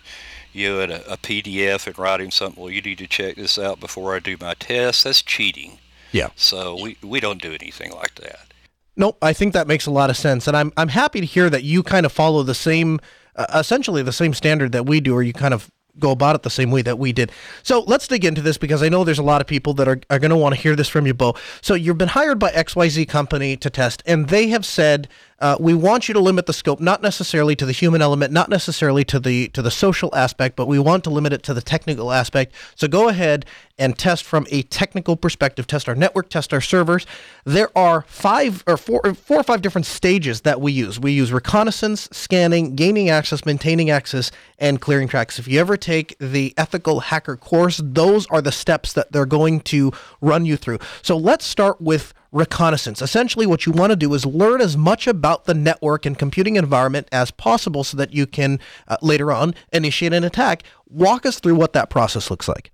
[0.57, 3.59] you know, a, a PDF and write him something, well, you need to check this
[3.59, 5.79] out before I do my test, that's cheating.
[6.13, 6.29] Yeah.
[6.35, 8.55] So we, we don't do anything like that.
[8.97, 11.51] Nope, I think that makes a lot of sense, and I'm I'm happy to hear
[11.51, 12.99] that you kind of follow the same,
[13.35, 16.43] uh, essentially the same standard that we do, or you kind of go about it
[16.43, 17.31] the same way that we did.
[17.63, 20.01] So let's dig into this because I know there's a lot of people that are,
[20.11, 21.35] are going to want to hear this from you, Bo.
[21.61, 25.75] So you've been hired by XYZ company to test, and they have said uh, we
[25.75, 29.21] want you to limit the scope, not necessarily to the human element, not necessarily to
[29.21, 32.55] the to the social aspect, but we want to limit it to the technical aspect.
[32.75, 33.45] So go ahead
[33.79, 35.67] and test from a technical perspective.
[35.67, 37.07] Test our network, test our servers.
[37.45, 40.99] There are five or four, or four or five different stages that we use.
[40.99, 45.39] We use reconnaissance, scanning, gaining access, maintaining access, and clearing tracks.
[45.39, 49.61] If you ever take the ethical hacker course, those are the steps that they're going
[49.61, 50.79] to run you through.
[51.03, 53.01] So let's start with reconnaissance.
[53.01, 56.57] Essentially, what you want to do is learn as much about the network and computing
[56.57, 60.63] environment as possible so that you can uh, later on initiate an attack.
[60.89, 62.71] Walk us through what that process looks like.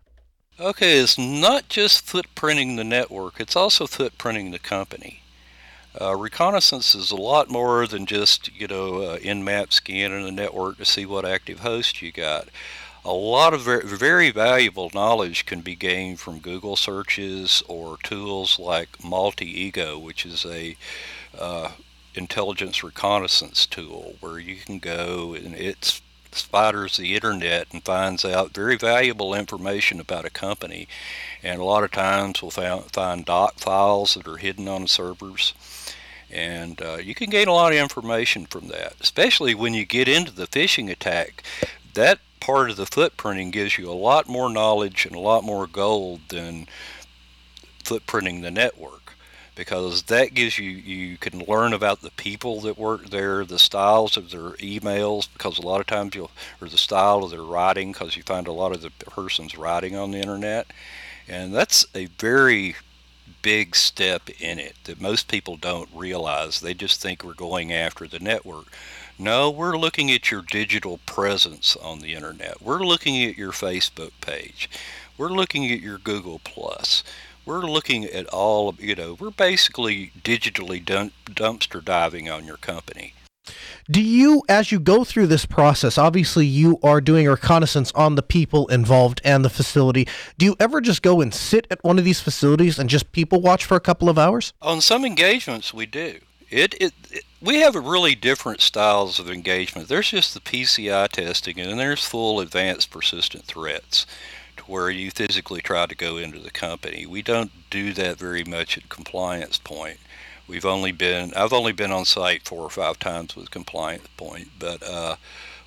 [0.60, 5.22] Okay, it's not just footprinting the network, it's also footprinting the company.
[6.00, 10.78] Uh, reconnaissance is a lot more than just, you know, uh, Nmap scanning the network
[10.78, 12.48] to see what active host you got
[13.04, 18.58] a lot of very, very valuable knowledge can be gained from Google searches or tools
[18.58, 20.76] like Maltego, which is a
[21.38, 21.72] uh,
[22.14, 28.54] intelligence reconnaissance tool where you can go and it spiders the internet and finds out
[28.54, 30.86] very valuable information about a company.
[31.42, 35.54] And a lot of times we'll find, find dot files that are hidden on servers.
[36.30, 40.08] And uh, you can gain a lot of information from that, especially when you get
[40.08, 41.42] into the phishing attack.
[41.92, 45.68] That part of the footprinting gives you a lot more knowledge and a lot more
[45.68, 46.66] gold than
[47.84, 49.14] footprinting the network
[49.54, 54.16] because that gives you you can learn about the people that work there the styles
[54.16, 57.92] of their emails because a lot of times you'll or the style of their writing
[57.92, 60.66] because you find a lot of the person's writing on the internet.
[61.28, 62.74] And that's a very
[63.42, 68.06] big step in it that most people don't realize they just think we're going after
[68.06, 68.68] the network
[69.18, 72.62] no, we're looking at your digital presence on the internet.
[72.62, 74.68] We're looking at your Facebook page.
[75.16, 77.04] We're looking at your Google Plus.
[77.44, 82.56] We're looking at all of, you know, we're basically digitally dump, dumpster diving on your
[82.56, 83.14] company.
[83.90, 88.22] Do you, as you go through this process, obviously you are doing reconnaissance on the
[88.22, 90.06] people involved and the facility.
[90.38, 93.40] Do you ever just go and sit at one of these facilities and just people
[93.40, 94.52] watch for a couple of hours?
[94.62, 96.20] On some engagements, we do.
[96.48, 99.88] It, it, it, we have really different styles of engagement.
[99.88, 104.06] There's just the PCI testing, and then there's full advanced persistent threats,
[104.58, 107.06] to where you physically try to go into the company.
[107.06, 109.98] We don't do that very much at compliance point.
[110.48, 114.50] We've only been I've only been on site four or five times with compliance point,
[114.58, 115.16] but uh,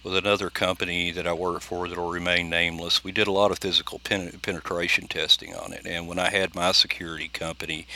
[0.06, 3.04] with another company that I work for that will remain nameless.
[3.04, 5.88] We did a lot of physical pen- penetration testing on it.
[5.88, 7.88] And when I had my security company,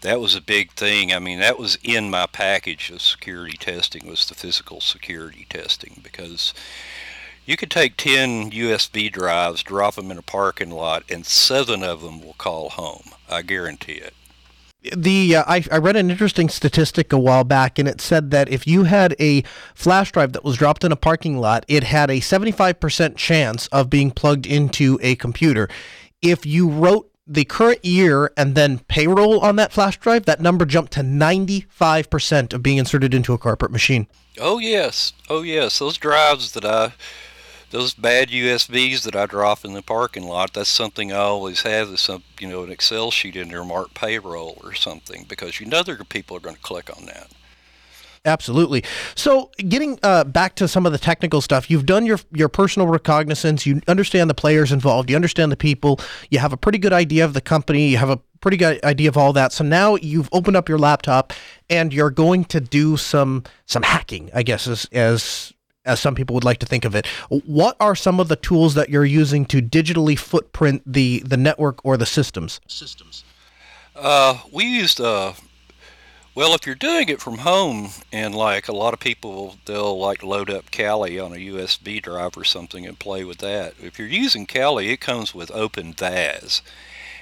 [0.00, 1.12] that was a big thing.
[1.12, 6.00] I mean, that was in my package of security testing was the physical security testing
[6.02, 6.52] because
[7.46, 12.00] you could take 10 USB drives, drop them in a parking lot, and seven of
[12.00, 13.10] them will call home.
[13.30, 14.14] I guarantee it.
[14.96, 18.48] The uh, I, I read an interesting statistic a while back and it said that
[18.48, 19.42] if you had a
[19.74, 23.88] flash drive that was dropped in a parking lot it had a 75% chance of
[23.88, 25.68] being plugged into a computer.
[26.20, 30.66] If you wrote the current year and then payroll on that flash drive that number
[30.66, 34.06] jumped to 95% of being inserted into a corporate machine.
[34.38, 35.14] Oh yes.
[35.30, 35.78] Oh yes.
[35.78, 36.92] Those drives that i
[37.74, 41.88] those bad USBs that I drop in the parking lot, that's something I always have
[41.88, 45.66] is some, you know, an Excel sheet in there marked payroll or something because you
[45.66, 47.32] know there people are going to click on that.
[48.24, 48.84] Absolutely.
[49.16, 52.86] So, getting uh, back to some of the technical stuff, you've done your your personal
[52.86, 53.66] recognizance.
[53.66, 55.10] You understand the players involved.
[55.10, 55.98] You understand the people.
[56.30, 57.88] You have a pretty good idea of the company.
[57.88, 59.52] You have a pretty good idea of all that.
[59.52, 61.32] So now you've opened up your laptop
[61.68, 65.52] and you're going to do some some hacking, I guess, as as
[65.84, 67.06] as some people would like to think of it.
[67.28, 71.84] What are some of the tools that you're using to digitally footprint the the network
[71.84, 72.60] or the systems?
[72.66, 73.24] Systems.
[73.94, 75.34] Uh, we used uh,
[76.34, 80.24] well, if you're doing it from home, and like a lot of people, they'll like
[80.24, 83.74] load up Kali on a USB drive or something and play with that.
[83.80, 86.60] If you're using Kali, it comes with OpenVAS,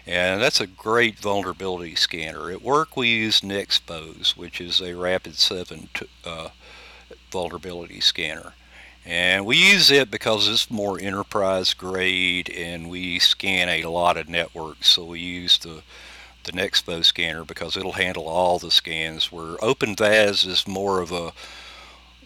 [0.06, 2.50] and that's a great vulnerability scanner.
[2.50, 6.48] At work, we use Nexpose, which is a Rapid7 uh,
[7.32, 8.52] vulnerability scanner.
[9.04, 14.28] And we use it because it's more enterprise grade and we scan a lot of
[14.28, 14.88] networks.
[14.88, 15.82] So we use the,
[16.44, 21.32] the Nexpose scanner because it'll handle all the scans where OpenVAS is more of a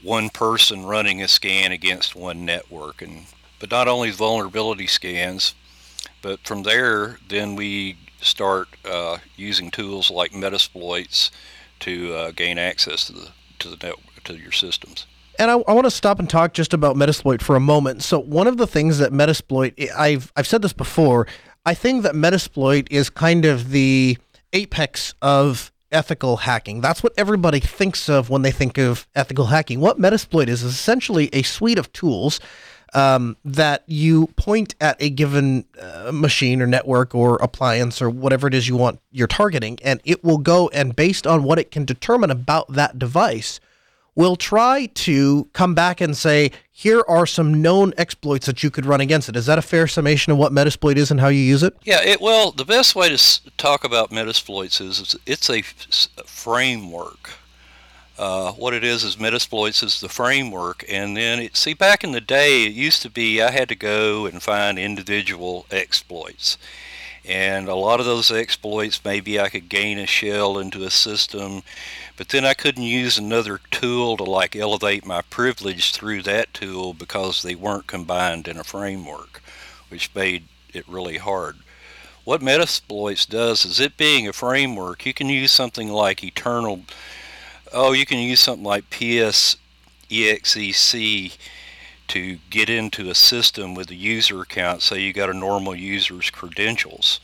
[0.03, 3.01] one person running a scan against one network.
[3.01, 3.25] And
[3.59, 5.55] But not only vulnerability scans,
[6.21, 11.31] but from there then we start uh, using tools like Metasploits
[11.81, 13.29] to uh, gain access to the,
[13.61, 15.07] to the network to your systems.
[15.39, 18.03] And I, I want to stop and talk just about Metasploit for a moment.
[18.03, 21.27] So one of the things that Metasploit, I've I've said this before,
[21.65, 24.19] I think that Metasploit is kind of the
[24.53, 26.81] apex of ethical hacking.
[26.81, 29.81] That's what everybody thinks of when they think of ethical hacking.
[29.81, 32.41] What Metasploit is is essentially a suite of tools
[32.95, 38.47] um, that you point at a given uh, machine or network or appliance or whatever
[38.47, 41.71] it is you want you're targeting, and it will go and based on what it
[41.71, 43.61] can determine about that device
[44.17, 48.85] will try to come back and say, here are some known exploits that you could
[48.87, 49.37] run against it.
[49.37, 51.77] Is that a fair summation of what Metasploit is and how you use it?
[51.85, 55.63] Yeah, it, well, the best way to talk about Metasploits is it's a
[56.25, 57.31] framework.
[58.19, 62.13] Uh, what it is is Metasploits is the framework, and then it, see back in
[62.13, 66.57] the day it used to be I had to go and find individual exploits,
[67.27, 71.63] and a lot of those exploits maybe I could gain a shell into a system
[72.17, 76.95] but then I couldn't use another tool to like elevate my privilege through that tool
[76.95, 79.43] because they weren't combined in a framework,
[79.89, 81.57] which made it really hard.
[82.25, 86.83] What Metasploits does is it being a framework, you can use something like Eternal,
[87.73, 89.57] oh, you can use something like PS
[90.11, 91.37] EXEC
[92.09, 94.83] to get into a system with a user account.
[94.83, 97.21] Say you got a normal user's credentials.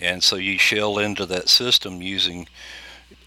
[0.00, 2.48] And so you shell into that system using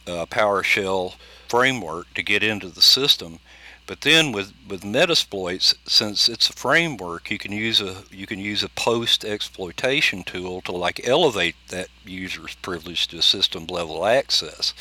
[0.08, 1.16] uh, PowerShell
[1.48, 3.40] framework to get into the system.
[3.86, 8.38] But then with, with Metasploits, since it's a framework, you can use a you can
[8.38, 14.74] use a post exploitation tool to like elevate that user's privilege to system level access,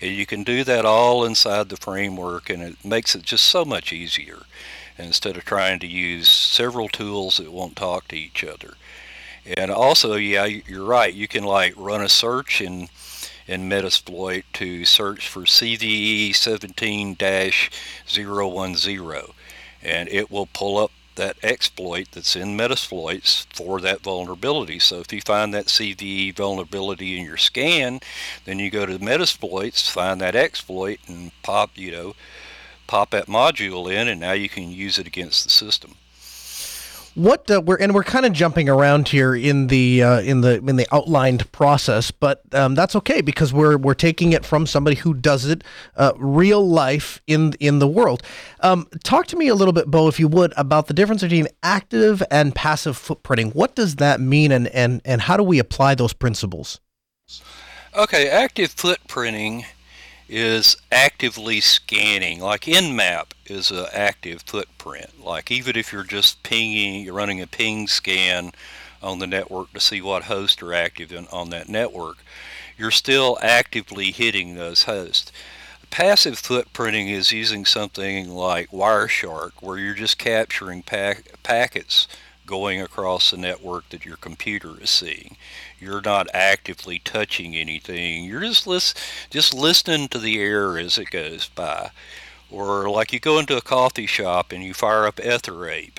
[0.00, 3.64] and you can do that all inside the framework, and it makes it just so
[3.64, 4.42] much easier
[4.96, 8.74] instead of trying to use several tools that won't talk to each other.
[9.44, 11.12] And also, yeah, you're right.
[11.12, 12.88] You can like run a search and
[13.46, 19.30] in Metasploit to search for CVE 17-010
[19.82, 24.78] and it will pull up that exploit that's in Metasploits for that vulnerability.
[24.78, 28.00] So if you find that CVE vulnerability in your scan,
[28.44, 32.14] then you go to Metasploits, find that exploit, and pop, you know,
[32.86, 35.96] pop that module in, and now you can use it against the system
[37.14, 40.58] what uh, we're and we're kind of jumping around here in the uh, in the
[40.58, 44.96] in the outlined process, but um, that's okay because we're we're taking it from somebody
[44.96, 45.62] who does it
[45.96, 48.22] uh, real life in in the world.
[48.60, 51.48] Um, talk to me a little bit, Bo, if you would, about the difference between
[51.62, 53.54] active and passive footprinting.
[53.54, 56.80] What does that mean, and and and how do we apply those principles?
[57.94, 59.64] Okay, active footprinting
[60.28, 62.40] is actively scanning.
[62.40, 65.24] Like Nmap is an active footprint.
[65.24, 68.52] Like even if you're just pinging, you're running a ping scan
[69.02, 72.18] on the network to see what hosts are active in, on that network,
[72.78, 75.32] you're still actively hitting those hosts.
[75.90, 82.08] Passive footprinting is using something like Wireshark, where you're just capturing pack- packets
[82.46, 85.36] going across the network that your computer is seeing.
[85.82, 88.24] You're not actively touching anything.
[88.24, 88.96] You're just
[89.30, 91.90] just listening to the air as it goes by.
[92.52, 95.98] Or like you go into a coffee shop and you fire up Etherape,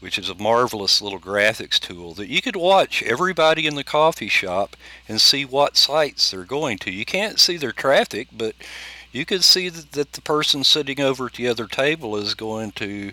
[0.00, 4.28] which is a marvelous little graphics tool that you could watch everybody in the coffee
[4.28, 6.90] shop and see what sites they're going to.
[6.90, 8.54] You can't see their traffic, but
[9.12, 13.12] you can see that the person sitting over at the other table is going to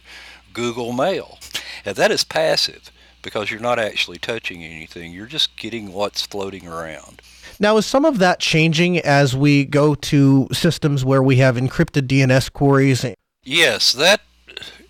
[0.54, 1.40] Google Mail.
[1.84, 2.90] And that is passive
[3.22, 5.12] because you're not actually touching anything.
[5.12, 7.22] You're just getting what's floating around.
[7.60, 12.08] Now, is some of that changing as we go to systems where we have encrypted
[12.08, 13.06] DNS queries?
[13.44, 14.22] Yes, that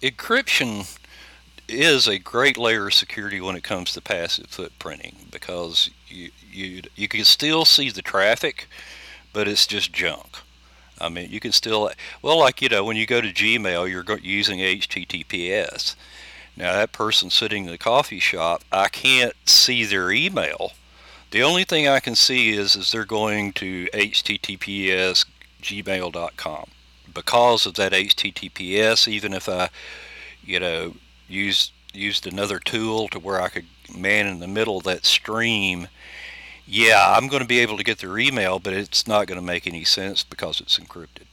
[0.02, 0.96] encryption
[1.68, 6.82] is a great layer of security when it comes to passive footprinting because you you
[6.96, 8.68] you can still see the traffic,
[9.34, 10.38] but it's just junk.
[11.02, 14.20] I mean, you can still well, like you know, when you go to Gmail, you're
[14.20, 15.96] using HTTPS.
[16.60, 20.74] Now, that person sitting in the coffee shop, I can't see their email.
[21.32, 25.26] The only thing I can see is is they're going to https
[25.62, 26.70] gmail.com.
[27.14, 29.70] Because of that HTTPS, even if I,
[30.44, 30.96] you know,
[31.30, 35.88] used used another tool to where I could man in the middle of that stream,
[36.68, 39.46] yeah, I'm going to be able to get their email, but it's not going to
[39.46, 41.26] make any sense because it's encrypted.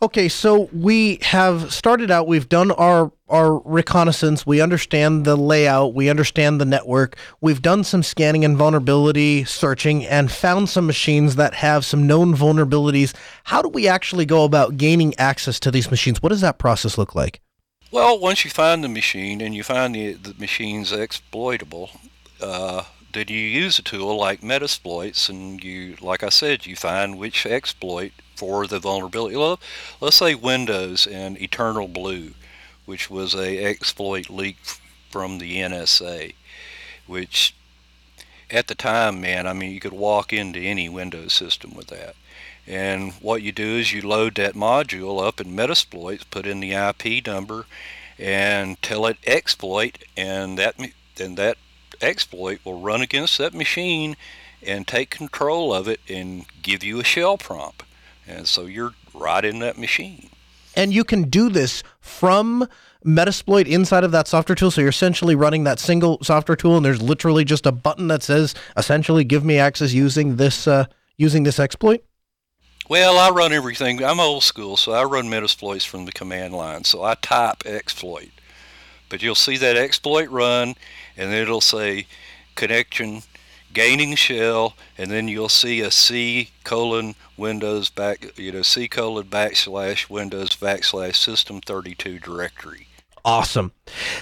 [0.00, 2.26] Okay, so we have started out.
[2.26, 4.46] We've done our our reconnaissance.
[4.46, 5.92] We understand the layout.
[5.92, 7.16] We understand the network.
[7.40, 12.34] We've done some scanning and vulnerability searching and found some machines that have some known
[12.34, 13.14] vulnerabilities.
[13.44, 16.22] How do we actually go about gaining access to these machines?
[16.22, 17.40] What does that process look like?
[17.90, 21.90] Well, once you find the machine and you find the, the machine's exploitable,
[22.40, 27.18] uh, then you use a tool like Metasploits, and you, like I said, you find
[27.18, 29.36] which exploit for the vulnerability.
[29.36, 29.58] Well,
[30.00, 32.34] let's say Windows and Eternal Blue,
[32.86, 34.58] which was a exploit leak
[35.10, 36.34] from the NSA,
[37.08, 37.52] which
[38.48, 42.14] at the time, man, I mean, you could walk into any Windows system with that.
[42.64, 46.74] And what you do is you load that module up in Metasploit, put in the
[46.74, 47.66] IP number,
[48.20, 50.76] and tell it exploit, and that
[51.16, 51.58] then that
[52.00, 54.16] exploit will run against that machine
[54.62, 57.82] and take control of it and give you a shell prompt.
[58.28, 60.28] And so you're right in that machine.
[60.76, 62.68] And you can do this from
[63.04, 64.70] Metasploit inside of that software tool.
[64.70, 68.22] So you're essentially running that single software tool, and there's literally just a button that
[68.22, 70.84] says, essentially, give me access using this uh,
[71.16, 72.04] using this exploit.
[72.88, 74.02] Well, I run everything.
[74.04, 76.84] I'm old school, so I run Metasploits from the command line.
[76.84, 78.30] So I type exploit,
[79.08, 80.74] but you'll see that exploit run,
[81.16, 82.06] and it'll say
[82.54, 83.22] connection
[83.72, 89.26] gaining shell, and then you'll see a C colon Windows back, you know, C colon
[89.26, 92.88] backslash Windows backslash System 32 directory.
[93.24, 93.72] Awesome.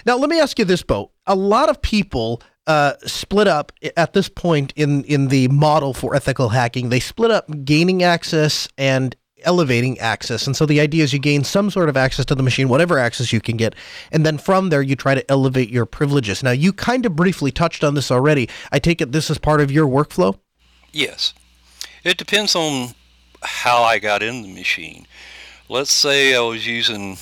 [0.05, 1.11] Now let me ask you this, Bo.
[1.27, 6.15] A lot of people uh, split up at this point in in the model for
[6.15, 6.89] ethical hacking.
[6.89, 9.15] They split up gaining access and
[9.45, 10.47] elevating access.
[10.47, 12.99] And so the idea is you gain some sort of access to the machine, whatever
[12.99, 13.75] access you can get,
[14.11, 16.43] and then from there you try to elevate your privileges.
[16.43, 18.49] Now you kind of briefly touched on this already.
[18.73, 20.39] I take it this is part of your workflow?
[20.93, 21.35] Yes.
[22.05, 22.95] It depends on
[23.43, 25.07] how I got in the machine.
[25.69, 27.19] Let's say I was using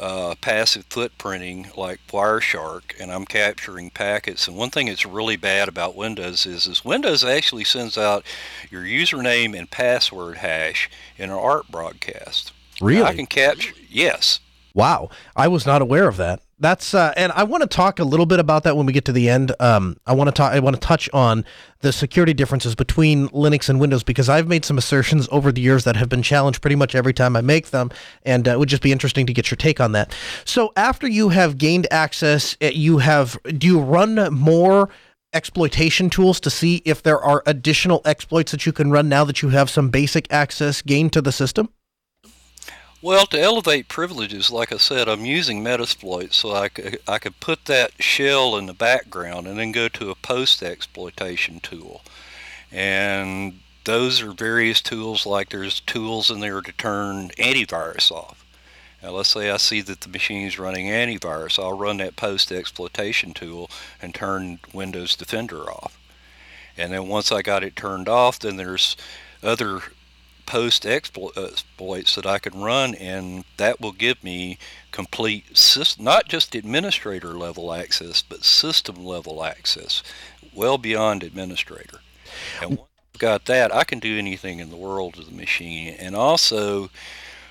[0.00, 4.46] uh, passive footprinting like Wireshark, and I'm capturing packets.
[4.48, 8.24] And one thing that's really bad about Windows is, is Windows actually sends out
[8.70, 12.52] your username and password hash in an ARP broadcast.
[12.80, 13.02] Really?
[13.04, 13.74] I can capture.
[13.88, 14.40] Yes.
[14.74, 16.40] Wow, I was not aware of that.
[16.58, 19.04] That's uh, and I want to talk a little bit about that when we get
[19.06, 19.52] to the end.
[19.60, 20.54] Um, I want to talk.
[20.54, 21.44] I want to touch on
[21.80, 25.84] the security differences between Linux and Windows because I've made some assertions over the years
[25.84, 27.90] that have been challenged pretty much every time I make them,
[28.22, 30.14] and uh, it would just be interesting to get your take on that.
[30.46, 34.88] So after you have gained access, uh, you have do you run more
[35.34, 39.42] exploitation tools to see if there are additional exploits that you can run now that
[39.42, 41.68] you have some basic access gained to the system?
[43.02, 47.38] Well, to elevate privileges, like I said, I'm using Metasploit, so I could, I could
[47.40, 52.00] put that shell in the background and then go to a post-exploitation tool.
[52.72, 58.44] And those are various tools, like there's tools in there to turn antivirus off.
[59.02, 63.34] Now, let's say I see that the machine is running antivirus, I'll run that post-exploitation
[63.34, 63.70] tool
[64.00, 65.98] and turn Windows Defender off.
[66.78, 68.96] And then once I got it turned off, then there's
[69.42, 69.82] other
[70.46, 74.58] post uh, exploits that I can run, and that will give me
[74.92, 80.02] complete, system, not just administrator level access, but system level access,
[80.54, 81.98] well beyond administrator.
[82.60, 85.94] And once I've got that, I can do anything in the world to the machine.
[85.98, 86.90] And also,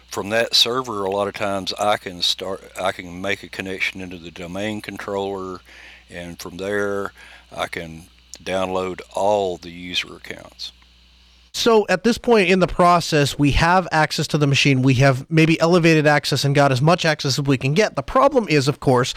[0.09, 4.01] from that server, a lot of times I can start, I can make a connection
[4.01, 5.59] into the domain controller,
[6.09, 7.11] and from there
[7.51, 8.05] I can
[8.41, 10.71] download all the user accounts.
[11.55, 14.81] So at this point in the process, we have access to the machine.
[14.81, 17.95] We have maybe elevated access and got as much access as we can get.
[17.95, 19.13] The problem is, of course,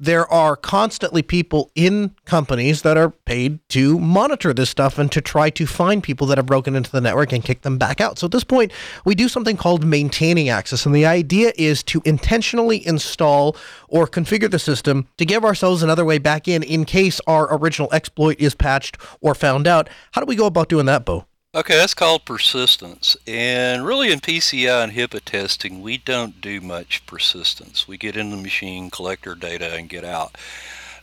[0.00, 5.20] there are constantly people in companies that are paid to monitor this stuff and to
[5.20, 8.18] try to find people that have broken into the network and kick them back out.
[8.18, 8.72] So at this point,
[9.04, 10.86] we do something called maintaining access.
[10.86, 13.54] And the idea is to intentionally install
[13.88, 17.92] or configure the system to give ourselves another way back in in case our original
[17.92, 19.90] exploit is patched or found out.
[20.12, 21.26] How do we go about doing that, Bo?
[21.56, 23.16] Okay, that's called persistence.
[23.26, 27.88] And really, in PCI and HIPAA testing, we don't do much persistence.
[27.88, 30.36] We get in the machine, collect our data, and get out.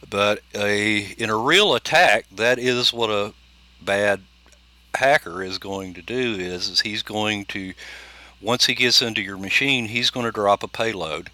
[0.08, 3.34] But a, in a real attack, that is what a
[3.82, 4.22] bad
[4.94, 7.74] hacker is going to do is, is he's going to
[8.40, 11.32] once he gets into your machine he's going to drop a payload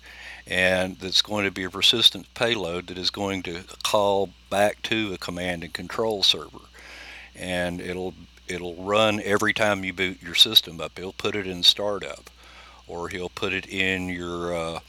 [0.48, 5.12] and that's going to be a persistent payload that is going to call back to
[5.14, 6.60] a command and control server
[7.36, 8.14] and it'll
[8.50, 10.98] it'll run every time you boot your system up.
[10.98, 12.30] He'll put it in startup,
[12.88, 14.80] or he'll put it in your uh,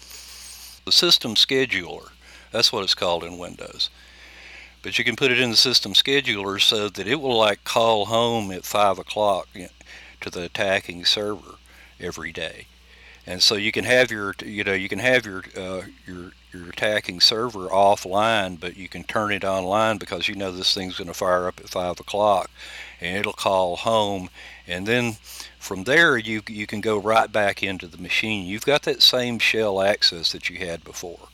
[0.85, 2.11] the system scheduler.
[2.51, 3.91] That's what it's called in Windows.
[4.83, 8.07] But you can put it in the system scheduler so that it will like call
[8.07, 9.49] home at five o'clock
[10.21, 11.57] to the attacking server
[12.01, 12.67] every day,
[13.27, 16.69] and so you can have your you know you can have your uh, your your
[16.69, 21.09] attacking server offline, but you can turn it online because you know this thing's going
[21.09, 22.51] to fire up at five o'clock,
[23.01, 24.31] and it'll call home.
[24.67, 25.17] And then
[25.59, 28.47] from there you you can go right back into the machine.
[28.47, 31.30] You've got that same shell access that you had before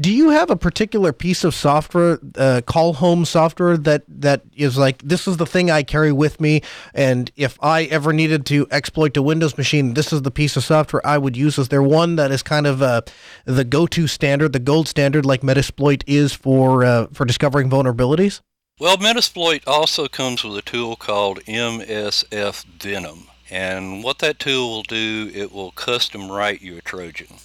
[0.00, 4.78] do you have a particular piece of software, uh, call home software that that is
[4.78, 6.62] like this is the thing I carry with me,
[6.94, 10.64] and if I ever needed to exploit a Windows machine, this is the piece of
[10.64, 11.58] software I would use?
[11.58, 13.02] Is there one that is kind of uh,
[13.44, 18.40] the go-to standard, the gold standard, like Metasploit is for uh, for discovering vulnerabilities?
[18.80, 23.24] Well, Metasploit also comes with a tool called MSF Venom.
[23.50, 27.38] And what that tool will do, it will custom write you a Trojan.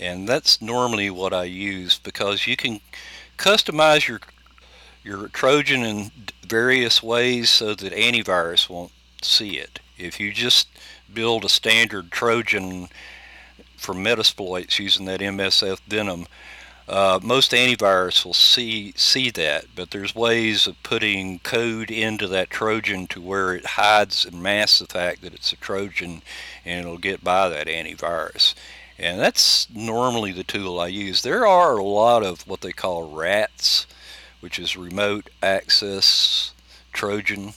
[0.00, 2.80] And that's normally what I use because you can
[3.36, 4.20] customize your
[5.02, 6.10] your Trojan in
[6.46, 8.92] various ways so that antivirus won't
[9.22, 9.80] see it.
[9.96, 10.68] If you just
[11.12, 12.88] build a standard Trojan
[13.76, 16.26] for Metasploits using that MSF Venom,
[16.88, 22.50] uh, most antivirus will see see that, but there's ways of putting code into that
[22.50, 26.22] Trojan to where it hides and masks the fact that it's a Trojan,
[26.64, 28.54] and it'll get by that antivirus.
[29.00, 31.22] And that's normally the tool I use.
[31.22, 33.86] There are a lot of what they call RATs,
[34.40, 36.52] which is remote access
[36.92, 37.54] Trojan.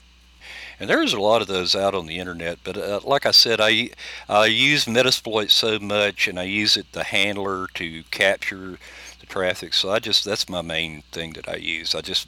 [0.80, 3.60] And there's a lot of those out on the internet, but uh, like I said,
[3.60, 3.90] I
[4.30, 8.78] I use Metasploit so much, and I use it the handler to capture
[9.20, 9.74] the traffic.
[9.74, 11.94] So I just that's my main thing that I use.
[11.94, 12.28] I just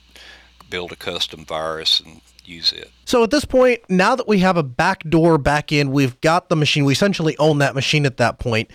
[0.70, 2.92] build a custom virus and use it.
[3.06, 6.56] So at this point, now that we have a backdoor back in, we've got the
[6.56, 6.86] machine.
[6.86, 8.70] We essentially own that machine at that point.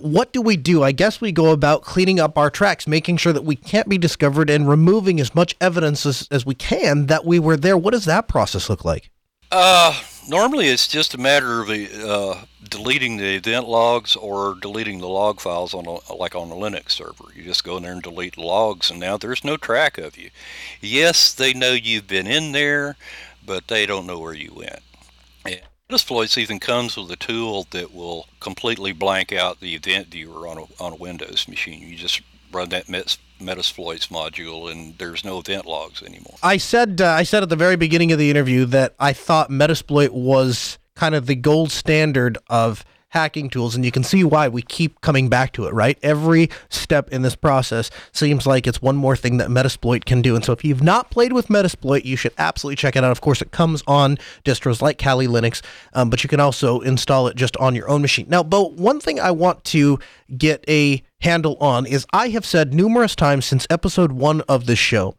[0.00, 0.82] What do we do?
[0.82, 3.98] I guess we go about cleaning up our tracks, making sure that we can't be
[3.98, 7.76] discovered and removing as much evidence as, as we can that we were there.
[7.76, 9.10] What does that process look like?
[9.50, 15.08] Uh, normally it's just a matter of uh, deleting the event logs or deleting the
[15.08, 17.24] log files on a, like on a Linux server.
[17.34, 20.30] You just go in there and delete logs, and now there's no track of you.
[20.80, 22.96] Yes, they know you've been in there,
[23.44, 24.80] but they don't know where you went.
[25.92, 30.56] Metasploits even comes with a tool that will completely blank out the event viewer on
[30.56, 31.86] a, on a Windows machine.
[31.86, 36.36] You just run that Metasploits module, and there's no event logs anymore.
[36.42, 39.50] I said uh, I said at the very beginning of the interview that I thought
[39.50, 44.48] Metasploit was kind of the gold standard of hacking tools and you can see why
[44.48, 45.98] we keep coming back to it right?
[46.02, 50.34] Every step in this process seems like it's one more thing that metasploit can do.
[50.34, 53.10] And so if you've not played with metasploit you should absolutely check it out.
[53.10, 55.62] Of course it comes on distros like kali linux
[55.94, 58.26] um, but you can also install it just on your own machine.
[58.28, 59.98] Now but one thing i want to
[60.36, 64.78] get a handle on is i have said numerous times since episode one of this
[64.78, 65.14] show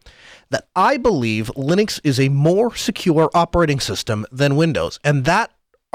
[0.53, 4.99] that I believe Linux is a more secure operating system than Windows.
[5.03, 5.51] And that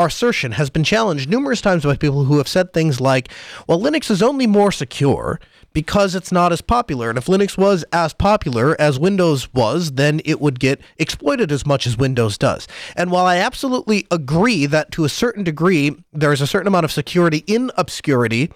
[0.06, 3.30] assertion has been challenged numerous times by people who have said things like,
[3.66, 5.40] well, Linux is only more secure
[5.72, 7.08] because it's not as popular.
[7.08, 11.66] And if Linux was as popular as Windows was, then it would get exploited as
[11.66, 12.66] much as Windows does.
[12.96, 16.84] And while I absolutely agree that to a certain degree, there is a certain amount
[16.84, 18.50] of security in obscurity,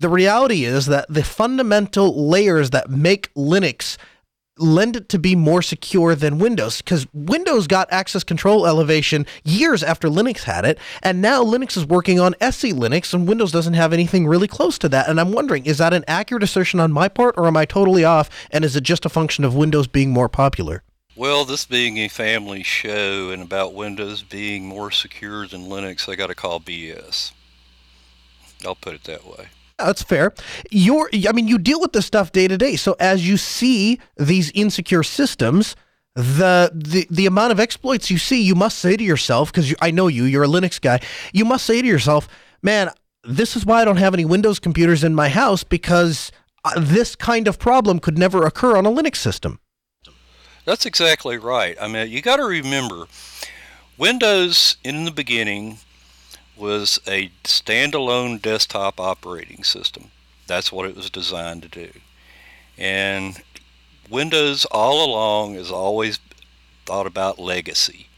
[0.00, 3.98] the reality is that the fundamental layers that make Linux
[4.60, 9.82] lend it to be more secure than Windows because Windows got access control elevation years
[9.82, 13.74] after Linux had it, and now Linux is working on SE Linux, and Windows doesn't
[13.74, 15.08] have anything really close to that.
[15.08, 18.04] And I'm wondering, is that an accurate assertion on my part, or am I totally
[18.04, 18.30] off?
[18.50, 20.82] And is it just a function of Windows being more popular?
[21.16, 26.14] Well, this being a family show and about Windows being more secure than Linux, I
[26.14, 27.32] got to call BS.
[28.64, 29.48] I'll put it that way.
[29.84, 30.32] That's fair.
[30.70, 32.76] You're, I mean, you deal with this stuff day to day.
[32.76, 35.76] So as you see these insecure systems,
[36.14, 39.90] the the the amount of exploits you see, you must say to yourself, because I
[39.90, 41.00] know you, you're a Linux guy.
[41.32, 42.28] You must say to yourself,
[42.62, 42.90] man,
[43.22, 46.32] this is why I don't have any Windows computers in my house because
[46.64, 49.60] uh, this kind of problem could never occur on a Linux system.
[50.64, 51.76] That's exactly right.
[51.80, 53.06] I mean, you got to remember,
[53.96, 55.78] Windows in the beginning
[56.60, 60.10] was a standalone desktop operating system.
[60.46, 61.90] That's what it was designed to do.
[62.76, 63.42] And
[64.08, 66.18] Windows all along has always
[66.84, 68.08] thought about legacy.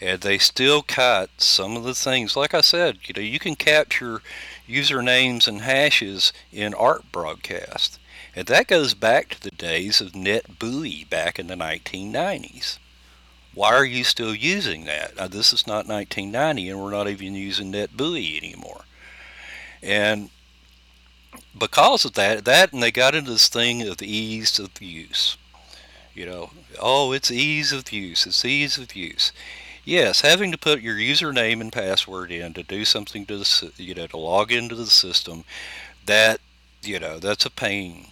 [0.00, 2.36] And they still cut some of the things.
[2.36, 4.22] Like I said, you know, you can capture
[4.68, 7.98] usernames and hashes in ARP broadcast.
[8.34, 12.78] And that goes back to the days of NetBEUI back in the 1990s.
[13.60, 15.16] Why are you still using that?
[15.16, 18.86] Now, this is not 1990, and we're not even using NetBEUI anymore.
[19.82, 20.30] And
[21.58, 25.36] because of that, that and they got into this thing of ease of use.
[26.14, 26.50] You know,
[26.80, 28.26] oh, it's ease of use.
[28.26, 29.30] It's ease of use.
[29.84, 33.94] Yes, having to put your username and password in to do something to the, you
[33.94, 35.44] know, to log into the system,
[36.06, 36.40] that,
[36.80, 38.06] you know, that's a pain.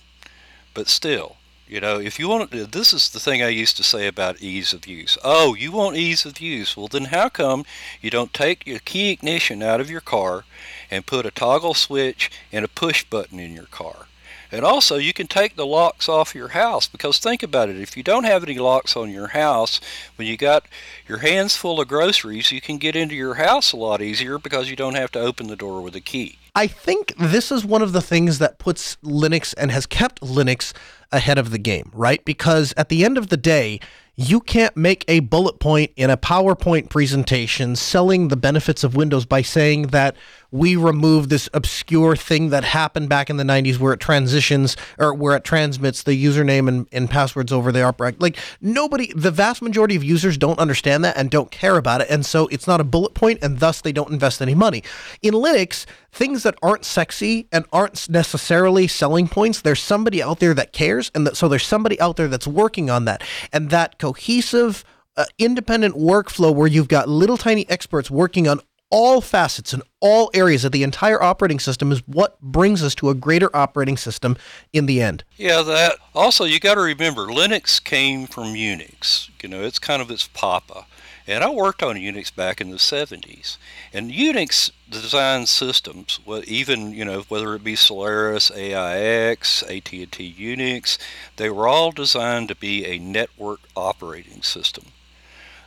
[0.75, 1.38] But still,
[1.69, 4.73] you know, if you want, this is the thing I used to say about ease
[4.73, 5.19] of use.
[5.23, 6.77] Oh, you want ease of use?
[6.77, 7.65] Well, then how come
[8.01, 10.45] you don't take your key ignition out of your car
[10.91, 14.07] and put a toggle switch and a push button in your car?
[14.51, 17.79] And also, you can take the locks off your house because think about it.
[17.79, 19.79] If you don't have any locks on your house,
[20.17, 20.65] when you got
[21.07, 24.71] your hands full of groceries, you can get into your house a lot easier because
[24.71, 26.39] you don't have to open the door with a key.
[26.59, 30.73] I think this is one of the things that puts Linux and has kept Linux
[31.13, 32.25] ahead of the game, right?
[32.25, 33.79] Because at the end of the day,
[34.17, 39.25] you can't make a bullet point in a PowerPoint presentation selling the benefits of Windows
[39.25, 40.17] by saying that
[40.51, 45.13] we remove this obscure thing that happened back in the 90s where it transitions or
[45.13, 48.15] where it transmits the username and, and passwords over the opera.
[48.19, 52.09] Like nobody, the vast majority of users don't understand that and don't care about it.
[52.09, 54.83] And so it's not a bullet point and thus they don't invest any money.
[55.21, 60.55] In Linux, things that aren't sexy and aren't necessarily selling points, there's somebody out there
[60.55, 61.11] that cares.
[61.15, 63.23] And that, so there's somebody out there that's working on that.
[63.53, 64.85] And that cohesive,
[65.19, 68.61] uh, independent workflow where you've got little tiny experts working on
[68.91, 73.11] all facets and all areas of the entire operating system is what brings us to
[73.11, 74.37] a greater operating system
[74.73, 75.25] in the end.
[75.37, 79.29] Yeah, that also you got to remember Linux came from Unix.
[79.43, 80.87] You know, it's kind of its papa.
[81.27, 83.59] And I worked on Unix back in the 70s.
[83.93, 90.97] And Unix design systems, even, you know, whether it be Solaris, AIX, AT&T Unix,
[91.37, 94.87] they were all designed to be a network operating system.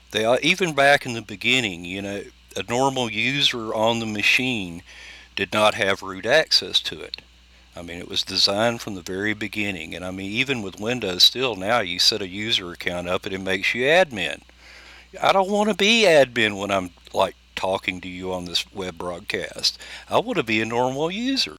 [0.10, 2.24] They are even back in the beginning, you know,
[2.56, 4.84] a normal user on the machine
[5.36, 7.22] did not have root access to it.
[7.76, 9.96] I mean, it was designed from the very beginning.
[9.96, 13.34] And I mean, even with Windows, still now you set a user account up and
[13.34, 14.42] it makes you admin.
[15.22, 18.98] I don't want to be admin when I'm like talking to you on this web
[18.98, 19.78] broadcast.
[20.10, 21.58] I want to be a normal user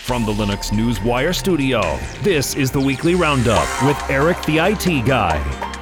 [0.05, 5.07] From the Linux News Wire studio, this is the weekly roundup with Eric the IT
[5.07, 5.82] Guy.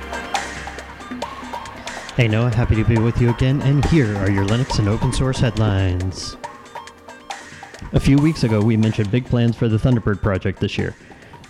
[2.20, 5.10] Hey Noah, happy to be with you again, and here are your Linux and open
[5.10, 6.36] source headlines.
[7.94, 10.94] A few weeks ago, we mentioned big plans for the Thunderbird project this year.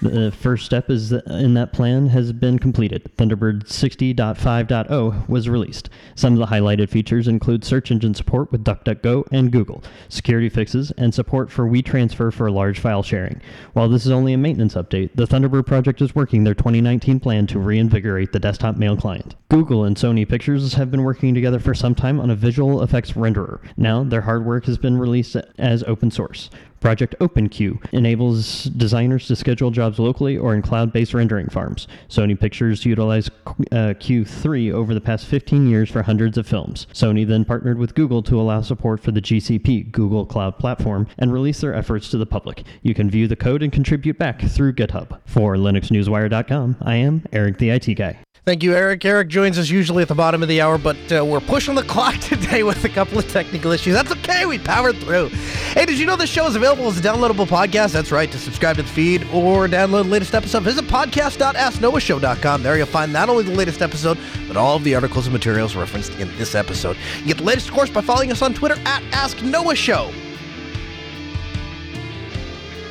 [0.03, 3.11] The first step is in that plan has been completed.
[3.19, 5.91] Thunderbird 60.5.0 was released.
[6.15, 10.91] Some of the highlighted features include search engine support with DuckDuckGo and Google, security fixes,
[10.93, 13.43] and support for WeTransfer for large file sharing.
[13.75, 17.47] While this is only a maintenance update, the Thunderbird project is working their 2019 plan
[17.49, 19.35] to reinvigorate the desktop mail client.
[19.51, 23.13] Google and Sony Pictures have been working together for some time on a visual effects
[23.13, 23.61] renderer.
[23.77, 26.49] Now, their hard work has been released as open source.
[26.81, 31.87] Project OpenCue enables designers to schedule jobs locally or in cloud based rendering farms.
[32.09, 36.87] Sony Pictures utilized uh, Cue3 over the past 15 years for hundreds of films.
[36.93, 41.33] Sony then partnered with Google to allow support for the GCP, Google Cloud Platform, and
[41.33, 42.65] release their efforts to the public.
[42.83, 45.21] You can view the code and contribute back through GitHub.
[45.27, 48.19] For LinuxNewsWire.com, I am Eric the IT Guy.
[48.47, 49.05] Thank you, Eric.
[49.05, 51.83] Eric joins us usually at the bottom of the hour, but uh, we're pushing the
[51.95, 53.95] clock today with a couple of technical issues.
[53.95, 54.47] That's okay.
[54.47, 55.29] We powered through.
[55.29, 57.93] Hey, did you know this show is available as a downloadable podcast?
[57.93, 58.31] That's right.
[58.31, 62.63] To subscribe to the feed or download the latest episode, visit podcast.asknoahshow.com.
[62.63, 65.75] There you'll find not only the latest episode, but all of the articles and materials
[65.75, 66.97] referenced in this episode.
[67.19, 70.13] You get the latest, of course, by following us on Twitter at Ask Noah Show.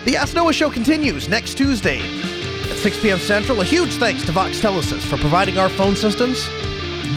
[0.05, 3.19] The Ask Noah Show continues next Tuesday at 6 p.m.
[3.19, 3.61] Central.
[3.61, 6.47] A huge thanks to Voxtelesys for providing our phone systems.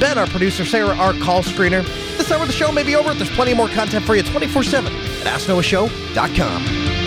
[0.03, 1.85] Ben, our producer, Sarah, our call screener.
[2.19, 3.11] This hour of the show may be over.
[3.11, 7.02] but There's plenty more content for you 24 7 at AskNoahShow.com.